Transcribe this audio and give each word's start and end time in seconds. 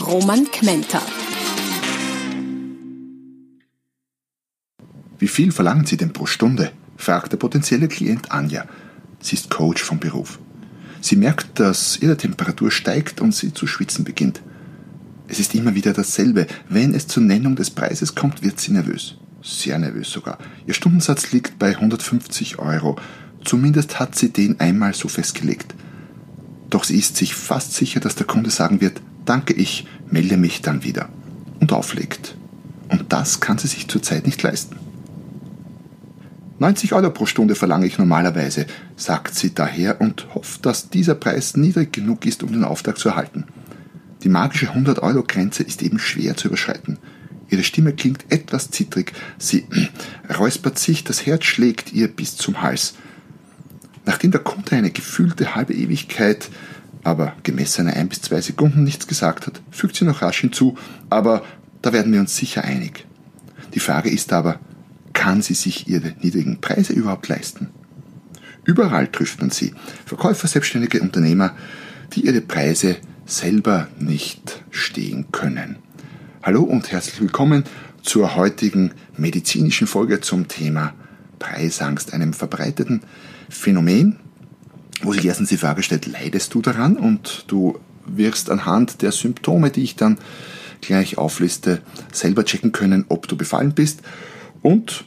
Roman 0.00 0.44
Kmenter. 0.50 1.00
Wie 5.18 5.28
viel 5.28 5.52
verlangen 5.52 5.86
Sie 5.86 5.96
denn 5.96 6.12
pro 6.12 6.26
Stunde? 6.26 6.70
fragt 6.96 7.32
der 7.32 7.38
potenzielle 7.38 7.88
Klient 7.88 8.30
Anja. 8.30 8.66
Sie 9.20 9.36
ist 9.36 9.48
Coach 9.50 9.82
vom 9.82 9.98
Beruf. 9.98 10.38
Sie 11.00 11.16
merkt, 11.16 11.58
dass 11.58 11.98
ihre 12.00 12.16
Temperatur 12.16 12.70
steigt 12.70 13.20
und 13.22 13.34
sie 13.34 13.54
zu 13.54 13.66
schwitzen 13.66 14.04
beginnt. 14.04 14.42
Es 15.28 15.40
ist 15.40 15.54
immer 15.54 15.74
wieder 15.74 15.94
dasselbe. 15.94 16.46
Wenn 16.68 16.94
es 16.94 17.06
zur 17.06 17.22
Nennung 17.22 17.56
des 17.56 17.70
Preises 17.70 18.14
kommt, 18.14 18.42
wird 18.42 18.60
sie 18.60 18.72
nervös. 18.72 19.16
Sehr 19.42 19.78
nervös 19.78 20.10
sogar. 20.10 20.38
Ihr 20.66 20.74
Stundensatz 20.74 21.32
liegt 21.32 21.58
bei 21.58 21.70
150 21.70 22.58
Euro. 22.58 22.96
Zumindest 23.44 23.98
hat 23.98 24.14
sie 24.14 24.28
den 24.30 24.60
einmal 24.60 24.92
so 24.92 25.08
festgelegt. 25.08 25.74
Doch 26.68 26.84
sie 26.84 26.98
ist 26.98 27.16
sich 27.16 27.34
fast 27.34 27.72
sicher, 27.72 28.00
dass 28.00 28.14
der 28.14 28.26
Kunde 28.26 28.50
sagen 28.50 28.80
wird, 28.80 29.00
danke, 29.28 29.52
ich 29.52 29.86
melde 30.10 30.36
mich 30.36 30.62
dann 30.62 30.84
wieder. 30.84 31.08
Und 31.60 31.72
auflegt. 31.72 32.36
Und 32.88 33.12
das 33.12 33.40
kann 33.40 33.58
sie 33.58 33.68
sich 33.68 33.88
zurzeit 33.88 34.26
nicht 34.26 34.42
leisten. 34.42 34.76
90 36.58 36.94
Euro 36.94 37.10
pro 37.10 37.26
Stunde 37.26 37.54
verlange 37.54 37.86
ich 37.86 37.98
normalerweise, 37.98 38.66
sagt 38.96 39.34
sie 39.34 39.54
daher 39.54 40.00
und 40.00 40.34
hofft, 40.34 40.64
dass 40.64 40.88
dieser 40.88 41.14
Preis 41.14 41.56
niedrig 41.56 41.92
genug 41.92 42.24
ist, 42.24 42.42
um 42.42 42.52
den 42.52 42.64
Auftrag 42.64 42.98
zu 42.98 43.10
erhalten. 43.10 43.44
Die 44.22 44.30
magische 44.30 44.70
100 44.70 45.00
Euro 45.02 45.22
Grenze 45.22 45.62
ist 45.62 45.82
eben 45.82 45.98
schwer 45.98 46.36
zu 46.36 46.48
überschreiten. 46.48 46.98
Ihre 47.50 47.62
Stimme 47.62 47.92
klingt 47.92 48.24
etwas 48.30 48.70
zittrig, 48.70 49.12
sie 49.38 49.66
räuspert 50.38 50.78
sich, 50.78 51.04
das 51.04 51.26
Herz 51.26 51.44
schlägt 51.44 51.92
ihr 51.92 52.08
bis 52.08 52.36
zum 52.36 52.62
Hals. 52.62 52.94
Nachdem 54.06 54.30
der 54.30 54.40
Kunde 54.40 54.76
eine 54.76 54.90
gefühlte 54.90 55.54
halbe 55.54 55.74
Ewigkeit, 55.74 56.48
aber 57.06 57.34
gemessene 57.44 57.94
ein 57.94 58.08
bis 58.08 58.20
zwei 58.20 58.40
Sekunden 58.40 58.82
nichts 58.82 59.06
gesagt 59.06 59.46
hat, 59.46 59.62
fügt 59.70 59.94
sie 59.94 60.04
noch 60.04 60.22
rasch 60.22 60.40
hinzu, 60.40 60.76
aber 61.08 61.44
da 61.80 61.92
werden 61.92 62.12
wir 62.12 62.18
uns 62.18 62.36
sicher 62.36 62.64
einig. 62.64 63.06
Die 63.74 63.78
Frage 63.78 64.10
ist 64.10 64.32
aber, 64.32 64.58
kann 65.12 65.40
sie 65.40 65.54
sich 65.54 65.88
ihre 65.88 66.14
niedrigen 66.20 66.60
Preise 66.60 66.92
überhaupt 66.92 67.28
leisten? 67.28 67.68
Überall 68.64 69.06
trifft 69.06 69.40
man 69.40 69.50
sie, 69.50 69.72
Verkäufer, 70.04 70.48
selbstständige 70.48 71.00
Unternehmer, 71.00 71.54
die 72.12 72.26
ihre 72.26 72.40
Preise 72.40 72.96
selber 73.24 73.86
nicht 74.00 74.64
stehen 74.70 75.26
können. 75.30 75.76
Hallo 76.42 76.64
und 76.64 76.90
herzlich 76.90 77.20
willkommen 77.20 77.62
zur 78.02 78.34
heutigen 78.34 78.90
medizinischen 79.16 79.86
Folge 79.86 80.20
zum 80.20 80.48
Thema 80.48 80.92
Preisangst, 81.38 82.12
einem 82.12 82.32
verbreiteten 82.32 83.02
Phänomen, 83.48 84.18
wo 85.02 85.12
sich 85.12 85.24
erstens 85.24 85.48
die 85.48 85.56
Frage 85.56 85.82
stellt, 85.82 86.06
leidest 86.06 86.54
du 86.54 86.62
daran? 86.62 86.96
Und 86.96 87.44
du 87.48 87.78
wirst 88.06 88.50
anhand 88.50 89.02
der 89.02 89.12
Symptome, 89.12 89.70
die 89.70 89.82
ich 89.82 89.96
dann 89.96 90.18
gleich 90.80 91.18
aufliste, 91.18 91.80
selber 92.12 92.44
checken 92.44 92.72
können, 92.72 93.04
ob 93.08 93.28
du 93.28 93.36
befallen 93.36 93.72
bist. 93.72 94.00
Und 94.62 95.04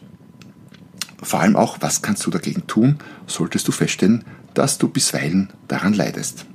vor 1.21 1.41
allem 1.41 1.55
auch, 1.55 1.77
was 1.81 2.01
kannst 2.01 2.25
du 2.25 2.31
dagegen 2.31 2.67
tun, 2.67 2.97
solltest 3.27 3.67
du 3.67 3.71
feststellen, 3.71 4.23
dass 4.53 4.77
du 4.77 4.89
bisweilen 4.89 5.49
daran 5.67 5.93
leidest. 5.93 6.45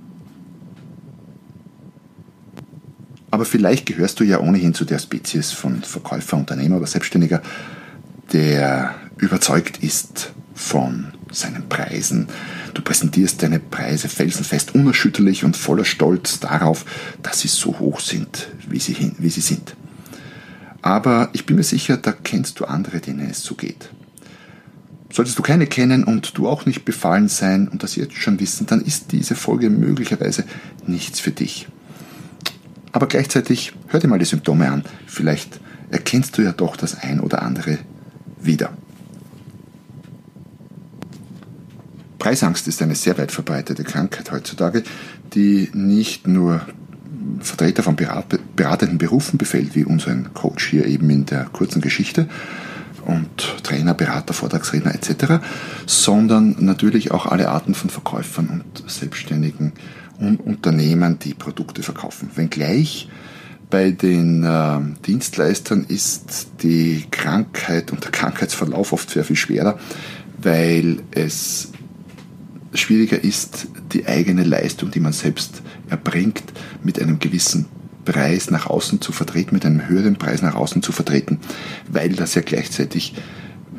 Aber 3.30 3.44
vielleicht 3.44 3.86
gehörst 3.86 4.20
du 4.20 4.24
ja 4.24 4.38
ohnehin 4.38 4.74
zu 4.74 4.84
der 4.84 5.00
Spezies 5.00 5.50
von 5.50 5.82
Verkäufer, 5.82 6.36
Unternehmer 6.36 6.76
oder 6.76 6.86
Selbstständiger, 6.86 7.42
der 8.32 8.94
überzeugt 9.18 9.82
ist 9.82 10.32
von 10.54 11.12
seinen 11.32 11.68
Preisen. 11.68 12.28
Du 12.74 12.82
präsentierst 12.82 13.42
deine 13.42 13.60
Preise 13.60 14.08
felsenfest, 14.08 14.74
unerschütterlich 14.74 15.44
und 15.44 15.56
voller 15.56 15.84
Stolz 15.84 16.40
darauf, 16.40 16.84
dass 17.22 17.40
sie 17.40 17.48
so 17.48 17.78
hoch 17.78 18.00
sind, 18.00 18.48
wie 18.68 18.80
sie, 18.80 18.92
hin, 18.92 19.14
wie 19.18 19.30
sie 19.30 19.40
sind. 19.40 19.76
Aber 20.82 21.30
ich 21.32 21.46
bin 21.46 21.56
mir 21.56 21.62
sicher, 21.62 21.96
da 21.96 22.12
kennst 22.12 22.60
du 22.60 22.66
andere, 22.66 23.00
denen 23.00 23.30
es 23.30 23.42
so 23.42 23.54
geht. 23.54 23.90
Solltest 25.10 25.38
du 25.38 25.42
keine 25.42 25.66
kennen 25.68 26.02
und 26.02 26.36
du 26.36 26.48
auch 26.48 26.66
nicht 26.66 26.84
befallen 26.84 27.28
sein 27.28 27.68
und 27.68 27.84
das 27.84 27.94
jetzt 27.94 28.16
schon 28.16 28.40
wissen, 28.40 28.66
dann 28.66 28.80
ist 28.80 29.12
diese 29.12 29.36
Folge 29.36 29.70
möglicherweise 29.70 30.44
nichts 30.86 31.20
für 31.20 31.30
dich. 31.30 31.68
Aber 32.90 33.06
gleichzeitig 33.06 33.72
hör 33.86 34.00
dir 34.00 34.08
mal 34.08 34.18
die 34.18 34.24
Symptome 34.24 34.70
an. 34.70 34.84
Vielleicht 35.06 35.60
erkennst 35.90 36.36
du 36.36 36.42
ja 36.42 36.52
doch 36.52 36.76
das 36.76 36.96
ein 36.96 37.20
oder 37.20 37.42
andere 37.42 37.78
wieder. 38.40 38.73
Preisangst 42.24 42.66
ist 42.68 42.80
eine 42.80 42.94
sehr 42.94 43.18
weit 43.18 43.32
verbreitete 43.32 43.84
Krankheit 43.84 44.32
heutzutage, 44.32 44.82
die 45.34 45.68
nicht 45.74 46.26
nur 46.26 46.62
Vertreter 47.40 47.82
von 47.82 47.96
beratenden 47.96 48.96
Berufen 48.96 49.36
befällt, 49.36 49.74
wie 49.74 49.84
unseren 49.84 50.32
Coach 50.32 50.66
hier 50.68 50.86
eben 50.86 51.10
in 51.10 51.26
der 51.26 51.44
kurzen 51.44 51.82
Geschichte, 51.82 52.26
und 53.04 53.62
Trainer, 53.62 53.92
Berater, 53.92 54.32
Vortragsredner 54.32 54.94
etc., 54.94 55.44
sondern 55.84 56.56
natürlich 56.60 57.10
auch 57.10 57.26
alle 57.26 57.50
Arten 57.50 57.74
von 57.74 57.90
Verkäufern 57.90 58.48
und 58.64 58.90
Selbstständigen 58.90 59.74
und 60.18 60.40
Unternehmen, 60.40 61.18
die 61.18 61.34
Produkte 61.34 61.82
verkaufen. 61.82 62.30
Wenngleich 62.34 63.10
bei 63.68 63.90
den 63.90 64.44
äh, 64.44 64.80
Dienstleistern 65.04 65.84
ist 65.86 66.46
die 66.62 67.04
Krankheit 67.10 67.92
und 67.92 68.02
der 68.02 68.12
Krankheitsverlauf 68.12 68.94
oft 68.94 69.10
sehr 69.10 69.24
viel 69.24 69.36
schwerer, 69.36 69.78
weil 70.38 71.02
es 71.10 71.68
schwieriger 72.74 73.22
ist, 73.22 73.68
die 73.92 74.06
eigene 74.06 74.44
Leistung, 74.44 74.90
die 74.90 75.00
man 75.00 75.12
selbst 75.12 75.62
erbringt, 75.88 76.42
mit 76.82 77.00
einem 77.00 77.18
gewissen 77.18 77.66
Preis 78.04 78.50
nach 78.50 78.66
außen 78.66 79.00
zu 79.00 79.12
vertreten, 79.12 79.54
mit 79.54 79.64
einem 79.64 79.88
höheren 79.88 80.16
Preis 80.16 80.42
nach 80.42 80.54
außen 80.54 80.82
zu 80.82 80.92
vertreten, 80.92 81.38
weil 81.88 82.10
das 82.10 82.34
ja 82.34 82.42
gleichzeitig 82.42 83.14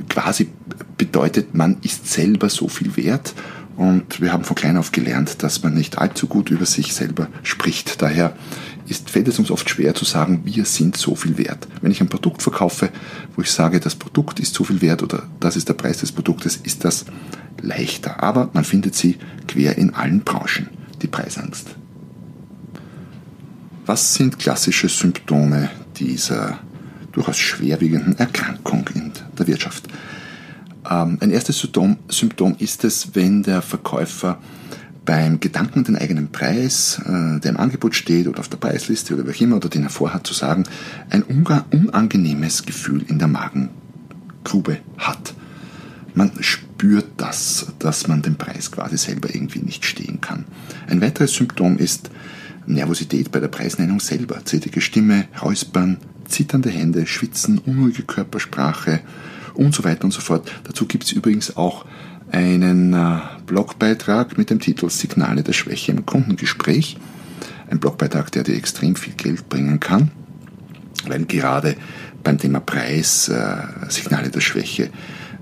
quasi 0.10 0.50
bedeutet, 0.98 1.54
man 1.54 1.78
ist 1.82 2.12
selber 2.12 2.50
so 2.50 2.68
viel 2.68 2.96
wert 2.98 3.34
und 3.78 4.22
wir 4.22 4.32
haben 4.32 4.44
von 4.44 4.56
klein 4.56 4.78
auf 4.78 4.92
gelernt, 4.92 5.44
dass 5.44 5.64
man 5.64 5.74
nicht 5.74 5.98
allzu 5.98 6.28
gut 6.28 6.50
über 6.50 6.66
sich 6.66 6.94
selber 6.94 7.28
spricht. 7.44 8.02
Daher 8.02 8.34
ist, 8.88 9.10
fällt 9.10 9.28
es 9.28 9.40
uns 9.40 9.52
oft 9.52 9.70
schwer 9.70 9.94
zu 9.94 10.06
sagen, 10.06 10.42
wir 10.46 10.66
sind 10.66 10.96
so 10.96 11.16
viel 11.16 11.38
wert. 11.38 11.68
Wenn 11.82 11.92
ich 11.92 12.00
ein 12.00 12.08
Produkt 12.08 12.42
verkaufe, 12.42 12.90
wo 13.36 13.42
ich 13.42 13.52
sage, 13.52 13.80
das 13.80 13.96
Produkt 13.96 14.40
ist 14.40 14.54
so 14.54 14.64
viel 14.64 14.82
wert 14.82 15.04
oder 15.04 15.24
das 15.40 15.58
ist 15.58 15.68
der 15.68 15.74
Preis 15.74 15.98
des 15.98 16.12
Produktes, 16.14 16.56
ist 16.56 16.86
das 16.86 17.06
leichter. 17.62 18.22
Aber 18.24 18.50
man 18.54 18.64
findet 18.64 18.96
sie 18.96 19.18
quer 19.48 19.78
in 19.78 19.94
allen 19.94 20.22
Branchen, 20.22 20.70
die 21.02 21.08
Preisangst. 21.08 21.76
Was 23.86 24.16
sind 24.16 24.40
klassische 24.40 24.90
Symptome 24.90 25.70
dieser 25.98 26.60
durchaus 27.12 27.38
schwerwiegenden 27.38 28.18
Erkrankung 28.18 28.90
in 28.94 29.12
der 29.38 29.48
Wirtschaft? 29.48 29.88
Ähm, 30.90 31.18
ein 31.22 31.32
erstes 31.32 31.60
Symptom, 31.60 32.56
ist 32.60 32.84
es, 32.84 33.16
wenn 33.16 33.44
der 33.44 33.62
Verkäufer 33.62 34.40
beim 35.06 35.40
Gedanken 35.40 35.80
an 35.80 35.84
den 35.86 35.96
eigenen 35.98 36.32
Preis, 36.32 37.00
äh, 37.06 37.40
der 37.40 37.52
im 37.52 37.58
Angebot 37.58 37.96
steht 37.96 38.28
oder 38.28 38.40
auf 38.40 38.50
der 38.50 38.58
Preisliste 38.58 39.14
oder 39.14 39.26
wie 39.28 39.32
auch 39.32 39.42
immer, 39.42 39.58
oder 39.58 39.70
den 39.70 39.84
er 39.84 39.90
vorhat 39.90 40.26
zu 40.26 40.34
sagen, 40.34 40.64
ein 41.12 41.22
unangenehmes 41.22 42.66
Gefühl 42.66 43.04
in 43.08 43.20
der 43.20 43.28
Magengrube 43.28 44.80
hat. 44.98 45.34
Man 46.16 46.32
spürt 46.76 47.06
das, 47.18 47.68
dass 47.80 48.10
man 48.10 48.22
den 48.22 48.36
Preis 48.36 48.70
quasi 48.70 48.98
selber 48.98 49.34
irgendwie 49.34 49.60
nicht 49.60 49.86
stehen 49.86 50.20
kann. 50.20 50.44
Ein 50.88 51.00
weiteres 51.00 51.34
Symptom 51.34 51.78
ist 51.78 52.12
Nervosität 52.66 53.32
bei 53.32 53.40
der 53.40 53.48
Preisnennung 53.48 54.02
selber, 54.02 54.44
zittrige 54.44 54.82
Stimme, 54.82 55.26
Räuspern, 55.42 55.98
zitternde 56.28 56.70
Hände, 56.70 57.08
Schwitzen, 57.08 57.60
unruhige 57.60 58.04
Körpersprache 58.04 59.00
und 59.54 59.74
so 59.74 59.86
weiter 59.86 60.04
und 60.04 60.12
so 60.12 60.20
fort. 60.20 60.52
Dazu 60.66 60.86
gibt 60.86 61.06
es 61.06 61.14
übrigens 61.14 61.56
auch 61.56 61.86
einen 62.32 62.94
äh, 62.94 63.20
Blogbeitrag 63.46 64.38
mit 64.38 64.50
dem 64.50 64.60
Titel 64.60 64.90
Signale 64.90 65.44
der 65.44 65.54
Schwäche 65.54 65.94
im 65.94 66.06
Kundengespräch. 66.06 66.98
Ein 67.70 67.80
Blogbeitrag, 67.80 68.34
der 68.34 68.44
dir 68.44 68.56
extrem 68.56 68.98
viel 68.98 69.14
Geld 69.14 69.48
bringen 69.48 69.80
kann, 69.80 70.12
weil 71.08 71.24
gerade 71.24 71.78
beim 72.24 72.38
Thema 72.38 72.60
Preis 72.60 73.30
äh, 73.30 73.56
Signale 73.88 74.30
der 74.30 74.42
Schwäche 74.42 74.90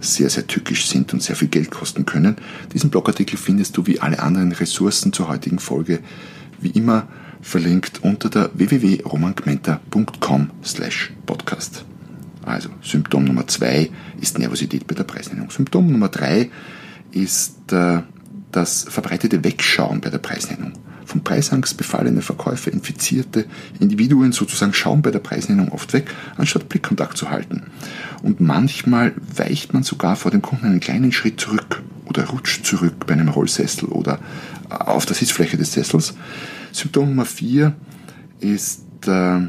sehr, 0.04 0.30
sehr 0.30 0.48
tückisch 0.48 0.88
sind 0.88 1.14
und 1.14 1.24
sehr 1.24 1.36
viel 1.36 1.48
Geld 1.48 1.72
kosten 1.72 2.06
können. 2.06 2.38
Diesen 2.74 2.90
Blogartikel 2.90 3.38
findest 3.38 3.78
du 3.78 3.86
wie 3.88 4.00
alle 4.00 4.20
anderen 4.20 4.52
Ressourcen 4.52 5.14
zur 5.14 5.28
heutigen 5.30 5.60
Folge 5.60 6.00
wie 6.60 6.70
immer 6.70 7.08
verlinkt 7.42 8.04
unter 8.04 8.30
der 8.30 8.50
www.romangmenta.com 8.54 10.52
slash 10.64 11.12
podcast. 11.26 11.86
Also 12.42 12.70
Symptom 12.82 13.24
Nummer 13.26 13.48
zwei 13.48 13.90
ist 14.20 14.40
Nervosität 14.40 14.88
bei 14.88 14.96
der 14.96 15.04
Preisnennung. 15.04 15.50
Symptom 15.50 15.92
Nummer 15.92 16.10
drei 16.10 16.50
ist 17.12 17.72
äh, 17.72 18.02
das 18.52 18.86
verbreitete 18.90 19.44
Wegschauen 19.44 20.02
bei 20.02 20.10
der 20.10 20.18
Preisnennung. 20.20 20.74
Von 21.06 21.24
Preisangst 21.24 21.78
befallene 21.78 22.22
Verkäufer, 22.22 22.72
infizierte 22.72 23.46
Individuen 23.80 24.32
sozusagen 24.32 24.74
schauen 24.74 25.02
bei 25.02 25.12
der 25.12 25.20
Preisnennung 25.20 25.70
oft 25.70 25.94
weg, 25.94 26.10
anstatt 26.38 26.70
Blickkontakt 26.70 27.18
zu 27.18 27.30
halten. 27.30 27.64
Und 28.22 28.40
manchmal 28.40 29.14
weicht 29.36 29.74
man 29.74 29.84
sogar 29.84 30.16
vor 30.16 30.32
dem 30.32 30.42
Kunden 30.42 30.66
einen 30.66 30.80
kleinen 30.80 31.12
Schritt 31.12 31.40
zurück 31.40 31.82
oder 32.06 32.26
rutscht 32.26 32.66
zurück 32.66 33.06
bei 33.06 33.14
einem 33.14 33.30
Rollsessel 33.30 33.90
oder 33.90 34.20
auf 34.70 35.06
der 35.06 35.16
Sitzfläche 35.16 35.58
des 35.58 35.74
Sessels. 35.74 36.14
Symptom 36.72 37.10
Nummer 37.10 37.26
vier 37.26 37.76
ist 38.40 38.84
äh, 39.08 39.40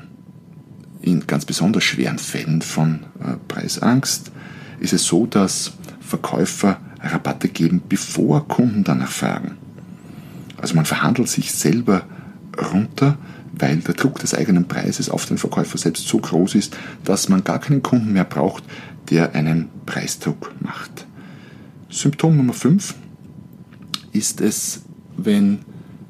in 1.00 1.26
ganz 1.26 1.44
besonders 1.44 1.84
schweren 1.84 2.18
Fällen 2.18 2.62
von 2.62 3.00
äh, 3.20 3.36
Preisangst 3.48 4.30
ist 4.80 4.92
es 4.92 5.04
so, 5.04 5.26
dass 5.26 5.72
Verkäufer 6.00 6.78
Rabatte 7.00 7.48
geben, 7.48 7.82
bevor 7.88 8.48
Kunden 8.48 8.84
danach 8.84 9.10
fragen. 9.10 9.56
Also 10.64 10.76
man 10.76 10.86
verhandelt 10.86 11.28
sich 11.28 11.52
selber 11.52 12.06
runter, 12.72 13.18
weil 13.52 13.76
der 13.80 13.92
Druck 13.92 14.18
des 14.20 14.32
eigenen 14.32 14.66
Preises 14.66 15.10
auf 15.10 15.26
den 15.26 15.36
Verkäufer 15.36 15.76
selbst 15.76 16.08
so 16.08 16.16
groß 16.16 16.54
ist, 16.54 16.74
dass 17.04 17.28
man 17.28 17.44
gar 17.44 17.58
keinen 17.58 17.82
Kunden 17.82 18.14
mehr 18.14 18.24
braucht, 18.24 18.64
der 19.10 19.34
einen 19.34 19.68
Preisdruck 19.84 20.52
macht. 20.60 21.06
Symptom 21.90 22.38
Nummer 22.38 22.54
5 22.54 22.94
ist 24.12 24.40
es, 24.40 24.80
wenn 25.18 25.58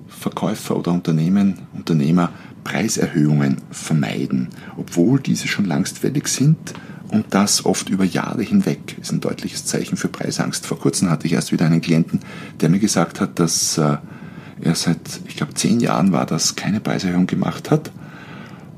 Verkäufer 0.06 0.76
oder 0.76 0.92
Unternehmen, 0.92 1.62
Unternehmer 1.72 2.30
Preiserhöhungen 2.62 3.56
vermeiden, 3.72 4.50
obwohl 4.76 5.18
diese 5.18 5.48
schon 5.48 5.64
langst 5.64 5.98
fällig 5.98 6.28
sind 6.28 6.74
und 7.08 7.26
das 7.30 7.64
oft 7.64 7.88
über 7.88 8.04
Jahre 8.04 8.42
hinweg 8.42 8.98
ist 9.00 9.10
ein 9.10 9.20
deutliches 9.20 9.64
Zeichen 9.64 9.96
für 9.96 10.08
Preisangst. 10.08 10.64
Vor 10.64 10.78
kurzem 10.78 11.10
hatte 11.10 11.26
ich 11.26 11.32
erst 11.32 11.50
wieder 11.50 11.66
einen 11.66 11.80
Klienten, 11.80 12.20
der 12.60 12.68
mir 12.68 12.78
gesagt 12.78 13.20
hat, 13.20 13.40
dass 13.40 13.78
äh, 13.78 13.96
er 14.60 14.74
seit, 14.74 15.20
ich 15.26 15.36
glaube, 15.36 15.54
zehn 15.54 15.80
Jahren 15.80 16.12
war 16.12 16.26
das, 16.26 16.56
keine 16.56 16.80
Preiserhöhung 16.80 17.26
gemacht 17.26 17.70
hat 17.70 17.90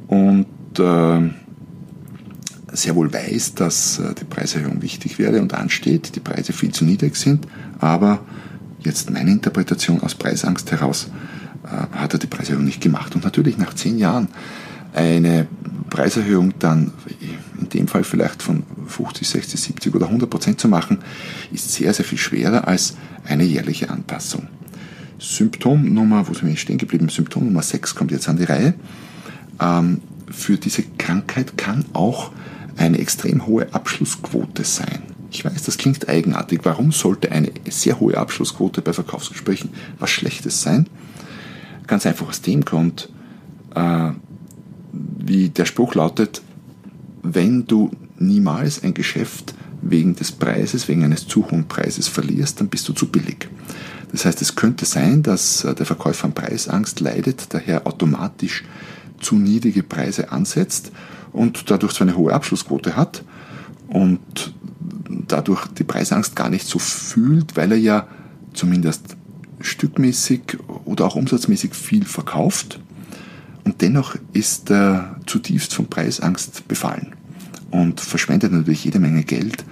und 0.09 0.47
äh, 0.79 1.31
sehr 2.73 2.95
wohl 2.95 3.13
weiß, 3.13 3.55
dass 3.55 3.99
äh, 3.99 4.15
die 4.15 4.25
Preiserhöhung 4.25 4.83
wichtig 4.83 5.19
wäre 5.19 5.41
und 5.41 5.55
ansteht, 5.55 6.15
die 6.17 6.21
Preise 6.21 6.53
viel 6.53 6.73
zu 6.73 6.85
niedrig 6.85 7.17
sind, 7.17 7.47
aber 7.79 8.21
jetzt 8.81 9.11
meine 9.11 9.31
Interpretation 9.31 10.01
aus 10.01 10.15
Preisangst 10.15 10.71
heraus 10.71 11.11
äh, 11.65 11.97
hat 11.97 12.13
er 12.13 12.19
die 12.19 12.27
Preiserhöhung 12.27 12.65
nicht 12.65 12.81
gemacht. 12.81 13.15
Und 13.15 13.25
natürlich 13.25 13.59
nach 13.59 13.75
zehn 13.75 13.99
Jahren 13.99 14.29
eine 14.95 15.47
Preiserhöhung 15.91 16.55
dann 16.59 16.93
in 17.61 17.69
dem 17.69 17.89
Fall 17.89 18.05
vielleicht 18.05 18.43
von 18.43 18.65
50, 18.87 19.29
60, 19.29 19.61
70 19.61 19.95
oder 19.95 20.07
100 20.07 20.29
Prozent 20.29 20.61
zu 20.61 20.69
machen, 20.69 20.99
ist 21.53 21.73
sehr, 21.73 21.93
sehr 21.93 22.05
viel 22.05 22.19
schwerer 22.19 22.67
als 22.69 22.97
eine 23.25 23.45
jährliche 23.45 23.91
Anpassung. 23.91 24.49
Symptomnummer, 25.19 26.29
wo 26.29 26.35
sind 26.35 26.49
wir 26.49 26.57
stehen 26.57 26.79
geblieben? 26.79 27.09
Symptom 27.09 27.45
Nummer 27.45 27.63
6 27.63 27.95
kommt 27.95 28.11
jetzt 28.11 28.29
an 28.29 28.37
die 28.37 28.45
Reihe. 28.45 28.75
Ähm, 29.61 30.01
für 30.31 30.57
diese 30.57 30.83
Krankheit 30.99 31.57
kann 31.57 31.85
auch 31.93 32.33
eine 32.77 32.99
extrem 32.99 33.47
hohe 33.47 33.73
Abschlussquote 33.73 34.65
sein. 34.65 35.03
Ich 35.31 35.45
weiß, 35.45 35.63
das 35.63 35.79
klingt 35.79 36.09
eigenartig. 36.09 36.61
Warum 36.65 36.93
sollte 36.93 37.33
eine 37.33 37.51
sehr 37.69 38.01
hohe 38.01 38.17
Abschlussquote 38.17 38.83
bei 38.83 38.93
Verkaufsgesprächen 38.93 39.71
was 39.99 40.11
Schlechtes 40.11 40.63
sein? 40.63 40.89
Ganz 41.87 42.07
einfach 42.07 42.29
aus 42.29 42.43
dem 42.43 42.65
Grund, 42.65 43.09
äh, 43.75 44.11
wie 44.93 45.49
der 45.49 45.65
Spruch 45.65 45.95
lautet, 45.95 46.43
wenn 47.23 47.67
du 47.67 47.91
niemals 48.19 48.83
ein 48.83 48.95
Geschäft 48.95 49.55
wegen 49.83 50.15
des 50.15 50.33
Preises, 50.33 50.89
wegen 50.89 51.05
eines 51.05 51.27
zu 51.27 51.51
hohen 51.51 51.69
Preises 51.69 52.09
verlierst, 52.09 52.61
dann 52.61 52.69
bist 52.69 52.89
du 52.89 52.93
zu 52.93 53.09
billig. 53.09 53.49
Das 54.13 54.25
heißt, 54.25 54.41
es 54.43 54.57
könnte 54.57 54.85
sein, 54.85 55.23
dass 55.23 55.65
äh, 55.65 55.75
der 55.75 55.87
Verkäufer 55.87 56.27
an 56.27 56.33
Preisangst 56.33 57.01
leidet, 57.01 57.47
daher 57.51 57.87
automatisch 57.87 58.65
zu 59.21 59.37
niedrige 59.37 59.83
Preise 59.83 60.31
ansetzt 60.33 60.93
und 61.33 61.71
dadurch 61.71 61.93
so 61.93 62.05
eine 62.05 62.17
hohe 62.17 62.33
Abschlussquote 62.33 62.97
hat 62.97 63.25
und 63.89 64.55
dadurch 65.09 65.67
die 65.69 65.85
Preisangst 65.85 66.37
gar 66.37 66.51
nicht 66.51 66.67
so 66.67 66.79
fühlt, 66.79 67.57
weil 67.57 67.73
er 67.73 67.79
ja 67.79 68.07
zumindest 68.53 69.17
stückmäßig 69.61 70.59
oder 70.85 71.07
auch 71.07 71.17
umsatzmäßig 71.17 71.75
viel 71.75 72.05
verkauft 72.05 72.81
und 73.65 73.83
dennoch 73.83 74.17
ist 74.33 74.71
er 74.71 75.17
zutiefst 75.27 75.75
von 75.75 75.87
Preisangst 75.87 76.69
befallen 76.69 77.15
und 77.71 78.01
verschwendet 78.01 78.53
natürlich 78.53 78.85
jede 78.85 79.01
Menge 79.01 79.25
Geld, 79.25 79.65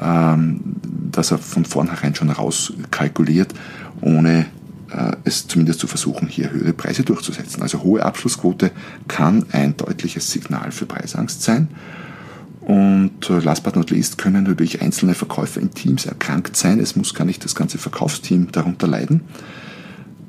ähm, 0.00 0.76
das 1.16 1.30
er 1.30 1.38
von 1.38 1.64
vornherein 1.64 2.14
schon 2.14 2.30
rauskalkuliert, 2.30 3.54
ohne 4.00 4.46
äh, 4.90 5.16
es 5.24 5.46
zumindest 5.46 5.80
zu 5.80 5.86
versuchen, 5.86 6.28
hier 6.28 6.50
höhere 6.50 6.72
Preise 6.72 7.02
durchzusetzen. 7.02 7.62
Also 7.62 7.82
hohe 7.82 8.04
Abschlussquote 8.04 8.70
kann 9.08 9.46
ein 9.52 9.76
deutliches 9.76 10.30
Signal 10.30 10.72
für 10.72 10.86
Preisangst 10.86 11.42
sein. 11.42 11.68
Und 12.60 13.28
äh, 13.28 13.40
last 13.40 13.62
but 13.62 13.76
not 13.76 13.90
least 13.90 14.16
können 14.18 14.44
natürlich 14.44 14.80
einzelne 14.80 15.14
Verkäufer 15.14 15.60
in 15.60 15.72
Teams 15.72 16.06
erkrankt 16.06 16.56
sein. 16.56 16.80
Es 16.80 16.96
muss 16.96 17.14
gar 17.14 17.24
nicht 17.24 17.44
das 17.44 17.54
ganze 17.54 17.78
Verkaufsteam 17.78 18.52
darunter 18.52 18.86
leiden. 18.86 19.22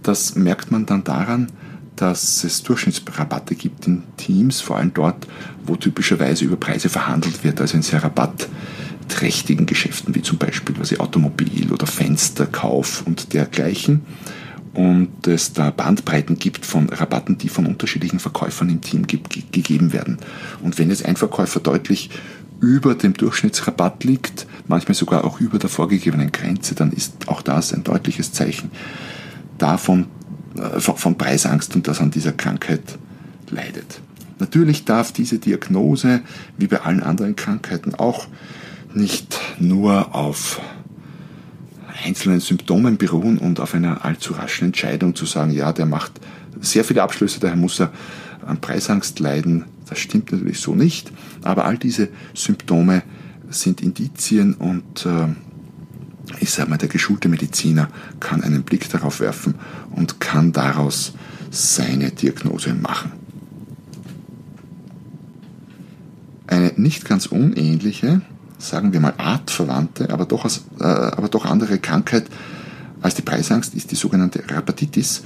Das 0.03 0.35
merkt 0.35 0.69
man 0.69 0.85
dann 0.85 1.03
daran, 1.03 1.47
dass 1.95 2.43
es 2.43 2.61
Durchschnittsrabatte 2.63 3.55
gibt 3.55 3.87
in 3.87 4.03
Teams, 4.17 4.59
vor 4.59 4.77
allem 4.77 4.93
dort, 4.93 5.27
wo 5.65 5.77
typischerweise 5.77 6.43
über 6.43 6.57
Preise 6.57 6.89
verhandelt 6.89 7.43
wird, 7.43 7.61
also 7.61 7.77
in 7.77 7.83
sehr 7.83 8.03
rabattträchtigen 9.05 9.65
Geschäften, 9.65 10.15
wie 10.15 10.21
zum 10.21 10.37
Beispiel 10.37 10.75
quasi 10.75 10.97
Automobil 10.97 11.71
oder 11.71 11.87
Fensterkauf 11.87 13.03
und 13.05 13.33
dergleichen. 13.33 14.01
Und 14.73 15.25
es 15.27 15.53
da 15.53 15.71
Bandbreiten 15.71 16.37
gibt 16.37 16.65
von 16.65 16.89
Rabatten, 16.89 17.37
die 17.37 17.47
von 17.47 17.65
unterschiedlichen 17.65 18.19
Verkäufern 18.19 18.69
im 18.69 18.81
Team 18.81 19.07
ge 19.07 19.19
gegeben 19.51 19.93
werden. 19.93 20.17
Und 20.61 20.77
wenn 20.77 20.89
jetzt 20.89 21.05
ein 21.05 21.15
Verkäufer 21.15 21.61
deutlich 21.61 22.09
über 22.59 22.95
dem 22.95 23.13
Durchschnittsrabatt 23.13 24.03
liegt, 24.03 24.47
manchmal 24.67 24.95
sogar 24.95 25.23
auch 25.23 25.39
über 25.39 25.59
der 25.59 25.69
vorgegebenen 25.69 26.31
Grenze, 26.31 26.75
dann 26.75 26.91
ist 26.91 27.27
auch 27.27 27.41
das 27.41 27.73
ein 27.73 27.83
deutliches 27.83 28.33
Zeichen 28.33 28.71
davon, 29.57 30.07
äh, 30.57 30.79
von 30.81 31.17
Preisangst 31.17 31.75
und 31.75 31.87
das 31.87 32.01
an 32.01 32.11
dieser 32.11 32.33
Krankheit 32.33 32.97
leidet. 33.49 34.01
Natürlich 34.39 34.83
darf 34.83 35.13
diese 35.13 35.39
Diagnose, 35.39 36.21
wie 36.57 36.67
bei 36.67 36.81
allen 36.81 37.01
anderen 37.01 37.37
Krankheiten, 37.37 37.95
auch 37.95 38.27
nicht 38.95 39.39
nur 39.59 40.15
auf 40.15 40.61
einzelnen 42.03 42.39
Symptomen 42.39 42.97
beruhen 42.97 43.37
und 43.37 43.59
auf 43.59 43.73
einer 43.73 44.05
allzu 44.05 44.33
raschen 44.33 44.65
Entscheidung 44.65 45.15
zu 45.15 45.25
sagen, 45.25 45.51
ja, 45.51 45.73
der 45.73 45.85
macht 45.85 46.13
sehr 46.61 46.83
viele 46.83 47.03
Abschlüsse, 47.03 47.39
daher 47.39 47.55
muss 47.55 47.79
er 47.79 47.91
an 48.45 48.61
Preisangst 48.61 49.19
leiden. 49.19 49.65
Das 49.87 49.99
stimmt 49.99 50.31
natürlich 50.31 50.59
so 50.59 50.75
nicht, 50.75 51.11
aber 51.43 51.65
all 51.65 51.77
diese 51.77 52.09
Symptome 52.33 53.03
sind 53.49 53.81
Indizien 53.81 54.53
und 54.53 55.05
äh, 55.05 55.27
ich 56.39 56.49
sage 56.51 56.69
mal, 56.69 56.77
der 56.77 56.89
geschulte 56.89 57.29
Mediziner 57.29 57.87
kann 58.19 58.43
einen 58.43 58.63
Blick 58.63 58.89
darauf 58.89 59.19
werfen 59.19 59.55
und 59.91 60.19
kann 60.19 60.51
daraus 60.51 61.13
seine 61.51 62.11
Diagnose 62.11 62.73
machen. 62.73 63.11
Eine 66.47 66.73
nicht 66.77 67.05
ganz 67.05 67.27
unähnliche, 67.27 68.21
sagen 68.57 68.93
wir 68.93 68.99
mal 68.99 69.13
artverwandte, 69.17 70.09
aber 70.11 70.25
doch, 70.25 70.43
als, 70.43 70.65
äh, 70.79 70.83
aber 70.83 71.29
doch 71.29 71.45
andere 71.45 71.79
Krankheit 71.79 72.25
als 73.01 73.15
die 73.15 73.21
Preisangst 73.21 73.75
ist 73.75 73.91
die 73.91 73.95
sogenannte 73.95 74.43
Rapatitis. 74.49 75.23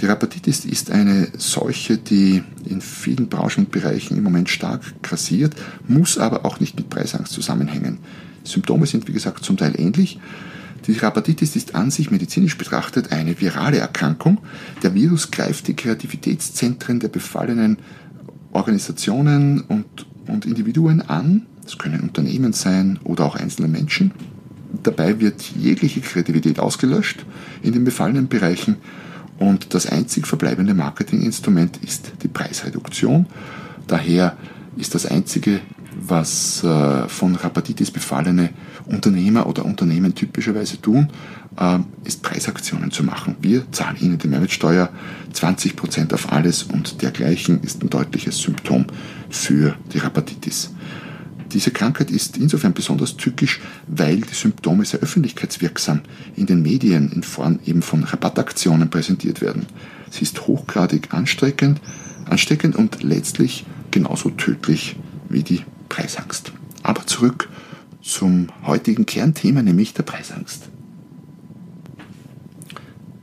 Die 0.00 0.06
Rapatitis 0.06 0.64
ist 0.64 0.90
eine 0.90 1.28
Seuche, 1.36 1.98
die 1.98 2.42
in 2.64 2.80
vielen 2.80 3.28
Branchen 3.28 3.64
und 3.64 3.70
Bereichen 3.70 4.16
im 4.16 4.22
Moment 4.22 4.48
stark 4.48 4.80
grassiert, 5.02 5.54
muss 5.86 6.16
aber 6.16 6.44
auch 6.44 6.60
nicht 6.60 6.76
mit 6.76 6.88
Preisangst 6.88 7.32
zusammenhängen. 7.32 7.98
Symptome 8.44 8.86
sind, 8.86 9.08
wie 9.08 9.12
gesagt, 9.12 9.44
zum 9.44 9.56
Teil 9.56 9.78
ähnlich. 9.78 10.18
Die 10.86 10.94
Hepatitis 10.94 11.54
ist 11.54 11.74
an 11.74 11.90
sich 11.90 12.10
medizinisch 12.10 12.56
betrachtet 12.56 13.12
eine 13.12 13.38
virale 13.38 13.78
Erkrankung. 13.78 14.38
Der 14.82 14.94
Virus 14.94 15.30
greift 15.30 15.68
die 15.68 15.74
Kreativitätszentren 15.76 17.00
der 17.00 17.08
befallenen 17.08 17.78
Organisationen 18.52 19.60
und, 19.60 19.84
und 20.26 20.46
Individuen 20.46 21.02
an. 21.02 21.46
Das 21.68 21.76
können 21.76 22.00
Unternehmen 22.00 22.54
sein 22.54 22.98
oder 23.04 23.26
auch 23.26 23.36
einzelne 23.36 23.68
Menschen. 23.68 24.12
Dabei 24.82 25.20
wird 25.20 25.42
jegliche 25.42 26.00
Kreativität 26.00 26.60
ausgelöscht 26.60 27.26
in 27.60 27.74
den 27.74 27.84
befallenen 27.84 28.26
Bereichen 28.26 28.76
und 29.38 29.74
das 29.74 29.84
einzig 29.84 30.26
verbleibende 30.26 30.72
Marketinginstrument 30.72 31.76
ist 31.84 32.12
die 32.22 32.28
Preisreduktion. 32.28 33.26
Daher 33.86 34.38
ist 34.78 34.94
das 34.94 35.04
einzige 35.04 35.60
was 36.00 36.62
äh, 36.64 37.08
von 37.08 37.34
Rapatitis 37.34 37.90
befallene 37.90 38.50
Unternehmer 38.86 39.46
oder 39.46 39.64
Unternehmen 39.64 40.14
typischerweise 40.14 40.80
tun, 40.80 41.10
äh, 41.58 41.78
ist 42.04 42.22
Preisaktionen 42.22 42.90
zu 42.90 43.02
machen. 43.02 43.36
Wir 43.42 43.70
zahlen 43.72 43.96
Ihnen 44.00 44.18
die 44.18 44.28
Mehrwertsteuer 44.28 44.90
20% 45.34 46.14
auf 46.14 46.32
alles 46.32 46.62
und 46.62 47.02
dergleichen 47.02 47.62
ist 47.62 47.82
ein 47.82 47.90
deutliches 47.90 48.38
Symptom 48.38 48.86
für 49.28 49.74
die 49.92 49.98
Rapatitis. 49.98 50.70
Diese 51.52 51.70
Krankheit 51.70 52.10
ist 52.10 52.36
insofern 52.36 52.74
besonders 52.74 53.16
tückisch, 53.16 53.60
weil 53.86 54.20
die 54.20 54.34
Symptome 54.34 54.84
sehr 54.84 55.00
öffentlichkeitswirksam 55.00 56.02
in 56.36 56.46
den 56.46 56.62
Medien 56.62 57.10
in 57.10 57.22
Form 57.22 57.58
eben 57.64 57.80
von 57.80 58.04
Rabattaktionen 58.04 58.90
präsentiert 58.90 59.40
werden. 59.40 59.66
Sie 60.10 60.22
ist 60.22 60.46
hochgradig 60.46 61.14
ansteckend, 61.14 61.80
ansteckend 62.26 62.76
und 62.76 63.02
letztlich 63.02 63.64
genauso 63.90 64.30
tödlich 64.30 64.96
wie 65.28 65.42
die 65.42 65.62
Preisangst. 65.88 66.52
Aber 66.82 67.06
zurück 67.06 67.48
zum 68.02 68.48
heutigen 68.66 69.06
Kernthema, 69.06 69.62
nämlich 69.62 69.94
der 69.94 70.02
Preisangst. 70.02 70.68